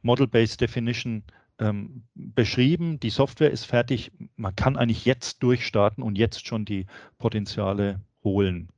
Model-Based 0.01 0.61
Definition 0.61 1.23
ähm, 1.59 2.03
beschrieben, 2.13 2.99
die 2.99 3.09
Software 3.09 3.51
ist 3.51 3.65
fertig. 3.65 4.11
Man 4.35 4.55
kann 4.55 4.77
eigentlich 4.77 5.05
jetzt 5.05 5.41
durchstarten 5.43 6.03
und 6.03 6.17
jetzt 6.17 6.45
schon 6.45 6.65
die 6.65 6.85
Potenziale 7.17 8.01
holen 8.23 8.69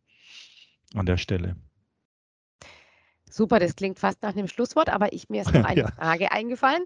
an 0.94 1.06
der 1.06 1.18
Stelle. 1.18 1.56
Super, 3.30 3.60
das 3.60 3.76
klingt 3.76 4.00
fast 4.00 4.22
nach 4.24 4.36
einem 4.36 4.48
Schlusswort, 4.48 4.90
aber 4.90 5.14
ich, 5.14 5.30
mir 5.30 5.42
ist 5.42 5.54
noch 5.54 5.64
eine 5.66 5.82
ja. 5.82 5.92
Frage 5.92 6.32
eingefallen. 6.32 6.84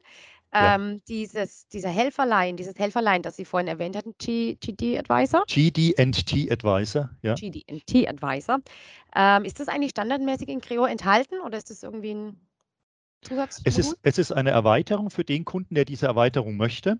Ähm, 0.53 0.95
ja. 0.95 0.99
dieses, 1.07 1.67
dieser 1.69 1.89
Helferlein, 1.89 2.57
dieses 2.57 2.77
Helferlein, 2.77 3.21
das 3.21 3.37
Sie 3.37 3.45
vorhin 3.45 3.69
erwähnt 3.69 3.95
hatten, 3.95 4.15
G, 4.17 4.55
GD 4.55 4.99
Advisor? 4.99 5.45
GD&T 5.47 6.51
Advisor, 6.51 7.09
ja. 7.21 7.35
GD&T 7.35 8.07
Advisor. 8.07 8.59
Ähm, 9.15 9.45
ist 9.45 9.61
das 9.61 9.69
eigentlich 9.69 9.91
standardmäßig 9.91 10.49
in 10.49 10.59
Creo 10.59 10.85
enthalten 10.85 11.39
oder 11.45 11.57
ist 11.57 11.69
das 11.69 11.83
irgendwie 11.83 12.13
ein? 12.13 12.39
Es 13.63 13.77
ist, 13.77 13.97
es 14.03 14.17
ist 14.17 14.31
eine 14.31 14.51
Erweiterung 14.51 15.09
für 15.09 15.23
den 15.23 15.45
Kunden, 15.45 15.75
der 15.75 15.85
diese 15.85 16.07
Erweiterung 16.07 16.57
möchte. 16.57 16.99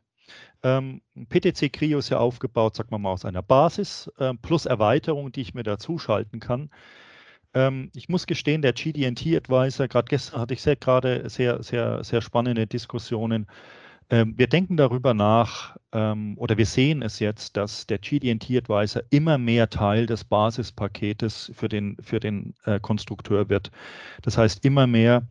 Ähm, 0.64 1.02
PTC 1.30 1.74
Creo 1.74 2.00
ist 2.00 2.10
ja 2.10 2.20
aufgebaut, 2.20 2.76
sagen 2.76 2.92
wir 2.92 3.00
mal, 3.00 3.12
aus 3.12 3.26
einer 3.26 3.42
Basis 3.42 4.10
äh, 4.18 4.34
plus 4.42 4.66
Erweiterung, 4.66 5.32
die 5.32 5.42
ich 5.42 5.54
mir 5.54 5.64
dazu 5.64 5.98
schalten 5.98 6.40
kann. 6.40 6.70
Ähm, 7.54 7.92
ich 7.96 8.08
muss 8.08 8.28
gestehen, 8.28 8.62
der 8.62 8.74
GD&T 8.74 9.36
Advisor, 9.36 9.88
gerade 9.88 10.08
gestern 10.10 10.42
hatte 10.42 10.54
ich 10.54 10.62
sehr, 10.62 10.76
gerade 10.76 11.30
sehr, 11.30 11.62
sehr, 11.64 12.04
sehr 12.04 12.22
spannende 12.22 12.68
Diskussionen. 12.68 13.48
Ähm, 14.10 14.34
wir 14.38 14.48
denken 14.48 14.78
darüber 14.78 15.14
nach 15.14 15.78
ähm, 15.94 16.38
oder 16.38 16.58
wir 16.58 16.66
sehen 16.66 17.02
es 17.02 17.20
jetzt, 17.20 17.58
dass 17.58 17.88
der 17.88 17.98
GD&T 17.98 18.58
Advisor 18.58 19.04
immer 19.10 19.38
mehr 19.38 19.70
Teil 19.70 20.06
des 20.06 20.24
Basispaketes 20.24 21.52
für 21.56 21.70
den, 21.70 21.98
für 22.02 22.20
den 22.20 22.54
äh, 22.66 22.80
Konstrukteur 22.80 23.50
wird. 23.50 23.72
Das 24.22 24.38
heißt, 24.38 24.64
immer 24.66 24.86
mehr 24.88 25.24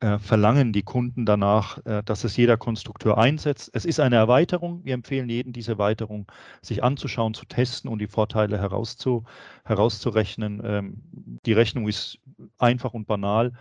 äh, 0.00 0.18
verlangen 0.18 0.72
die 0.72 0.82
Kunden 0.82 1.24
danach, 1.24 1.84
äh, 1.86 2.02
dass 2.04 2.24
es 2.24 2.36
jeder 2.36 2.56
Konstrukteur 2.56 3.16
einsetzt. 3.16 3.70
Es 3.72 3.84
ist 3.84 3.98
eine 3.98 4.16
Erweiterung. 4.16 4.84
Wir 4.84 4.94
empfehlen 4.94 5.28
jedem, 5.28 5.52
diese 5.52 5.72
Erweiterung 5.72 6.30
sich 6.60 6.84
anzuschauen, 6.84 7.32
zu 7.32 7.46
testen 7.46 7.90
und 7.90 7.98
die 7.98 8.06
Vorteile 8.06 8.58
herauszu, 8.58 9.24
herauszurechnen. 9.64 10.60
Ähm, 10.64 11.02
die 11.46 11.52
Rechnung 11.54 11.88
ist 11.88 12.18
einfach 12.58 12.92
und 12.92 13.06
banal. 13.06 13.52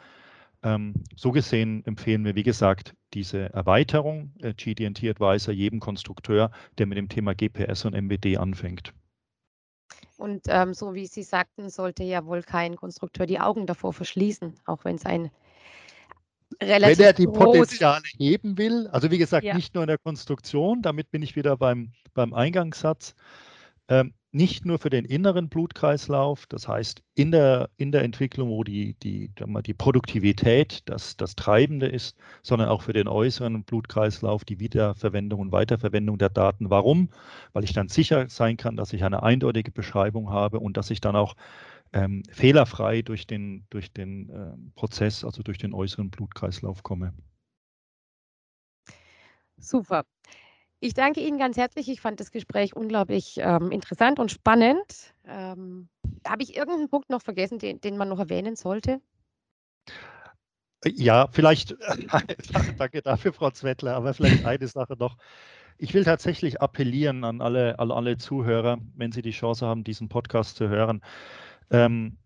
Ähm, 0.62 0.96
so 1.16 1.32
gesehen 1.32 1.86
empfehlen 1.86 2.26
wir, 2.26 2.36
wie 2.36 2.44
gesagt, 2.44 2.96
diese 3.14 3.54
Erweiterung 3.54 4.34
äh, 4.42 4.54
GD&T 4.54 5.10
Advisor 5.10 5.54
jedem 5.54 5.80
Konstrukteur, 5.80 6.52
der 6.78 6.88
mit 6.88 6.98
dem 6.98 7.08
Thema 7.08 7.34
GPS 7.34 7.86
und 7.86 7.94
MBD 7.94 8.38
anfängt. 8.38 8.94
Und 10.18 10.44
ähm, 10.48 10.74
so 10.74 10.94
wie 10.94 11.08
Sie 11.08 11.24
sagten, 11.24 11.70
sollte 11.70 12.04
ja 12.04 12.26
wohl 12.26 12.42
kein 12.42 12.76
Konstrukteur 12.76 13.26
die 13.26 13.40
Augen 13.40 13.68
davor 13.68 13.94
verschließen, 13.94 14.56
auch 14.66 14.86
wenn 14.86 14.96
es 14.96 15.06
ein 15.06 15.30
relativ 16.62 16.98
Wenn 16.98 17.06
er 17.06 17.14
die 17.14 17.28
Potenziale 17.28 18.04
heben 18.18 18.58
will, 18.58 18.88
also 18.88 19.12
wie 19.12 19.18
gesagt, 19.18 19.46
ja. 19.46 19.56
nicht 19.56 19.74
nur 19.74 19.84
in 19.84 19.88
der 19.88 19.98
Konstruktion, 19.98 20.82
damit 20.82 21.12
bin 21.12 21.22
ich 21.22 21.36
wieder 21.36 21.58
beim, 21.58 21.92
beim 22.14 22.34
Eingangssatz, 22.34 23.16
ähm, 23.88 24.14
nicht 24.36 24.66
nur 24.66 24.80
für 24.80 24.90
den 24.90 25.06
inneren 25.06 25.48
Blutkreislauf, 25.48 26.46
das 26.48 26.68
heißt 26.68 27.02
in 27.16 27.32
der, 27.32 27.70
in 27.78 27.94
der 27.94 28.04
Entwicklung, 28.04 28.50
wo 28.50 28.66
die, 28.66 28.94
die, 28.96 29.32
die 29.66 29.74
Produktivität 29.74 30.84
das, 30.88 31.16
das 31.16 31.38
Treibende 31.38 31.88
ist, 31.88 32.18
sondern 32.44 32.68
auch 32.68 32.82
für 32.82 32.92
den 32.92 33.08
äußeren 33.08 33.64
Blutkreislauf, 33.64 34.44
die 34.44 34.60
Wiederverwendung 34.60 35.40
und 35.40 35.52
Weiterverwendung 35.54 36.18
der 36.18 36.28
Daten. 36.30 36.70
Warum? 36.70 37.10
Weil 37.54 37.64
ich 37.64 37.72
dann 37.72 37.88
sicher 37.88 38.28
sein 38.28 38.58
kann, 38.58 38.76
dass 38.76 38.92
ich 38.92 39.06
eine 39.06 39.24
eindeutige 39.24 39.72
Beschreibung 39.72 40.30
habe 40.30 40.60
und 40.60 40.76
dass 40.76 40.92
ich 40.92 41.00
dann 41.00 41.16
auch 41.16 41.36
ähm, 41.94 42.24
fehlerfrei 42.30 43.04
durch 43.04 43.28
den, 43.28 43.66
durch 43.70 43.94
den 43.94 44.30
äh, 44.30 44.52
Prozess, 44.76 45.24
also 45.24 45.44
durch 45.44 45.60
den 45.60 45.74
äußeren 45.74 46.10
Blutkreislauf 46.10 46.84
komme. 46.84 47.14
Super. 49.58 50.04
Ich 50.86 50.94
danke 50.94 51.20
Ihnen 51.20 51.40
ganz 51.40 51.58
herzlich. 51.58 51.90
Ich 51.90 52.00
fand 52.00 52.20
das 52.20 52.30
Gespräch 52.30 52.76
unglaublich 52.76 53.40
ähm, 53.40 53.72
interessant 53.72 54.20
und 54.20 54.30
spannend. 54.30 55.16
Ähm, 55.26 55.90
Habe 56.28 56.44
ich 56.44 56.56
irgendeinen 56.56 56.90
Punkt 56.90 57.10
noch 57.10 57.24
vergessen, 57.24 57.58
den, 57.58 57.82
den 57.82 57.98
man 57.98 58.08
noch 58.08 58.20
erwähnen 58.20 58.56
sollte? 58.56 59.02
Ja, 60.86 61.28
vielleicht, 61.32 61.76
danke 62.78 63.02
dafür, 63.02 63.34
Frau 63.34 63.50
Zwettler, 63.50 63.96
aber 63.96 64.14
vielleicht 64.14 64.46
eine 64.46 64.68
Sache 64.68 64.96
noch. 65.00 65.18
Ich 65.80 65.96
will 65.96 66.04
tatsächlich 66.04 66.62
appellieren 66.62 67.24
an 67.24 67.42
alle, 67.42 67.80
an 67.80 67.90
alle 67.90 68.18
Zuhörer, 68.20 68.78
wenn 68.94 69.12
Sie 69.12 69.24
die 69.24 69.32
Chance 69.32 69.66
haben, 69.66 69.84
diesen 69.84 70.08
Podcast 70.08 70.56
zu 70.56 70.70
hören. 70.70 71.02
Ähm, 71.72 72.18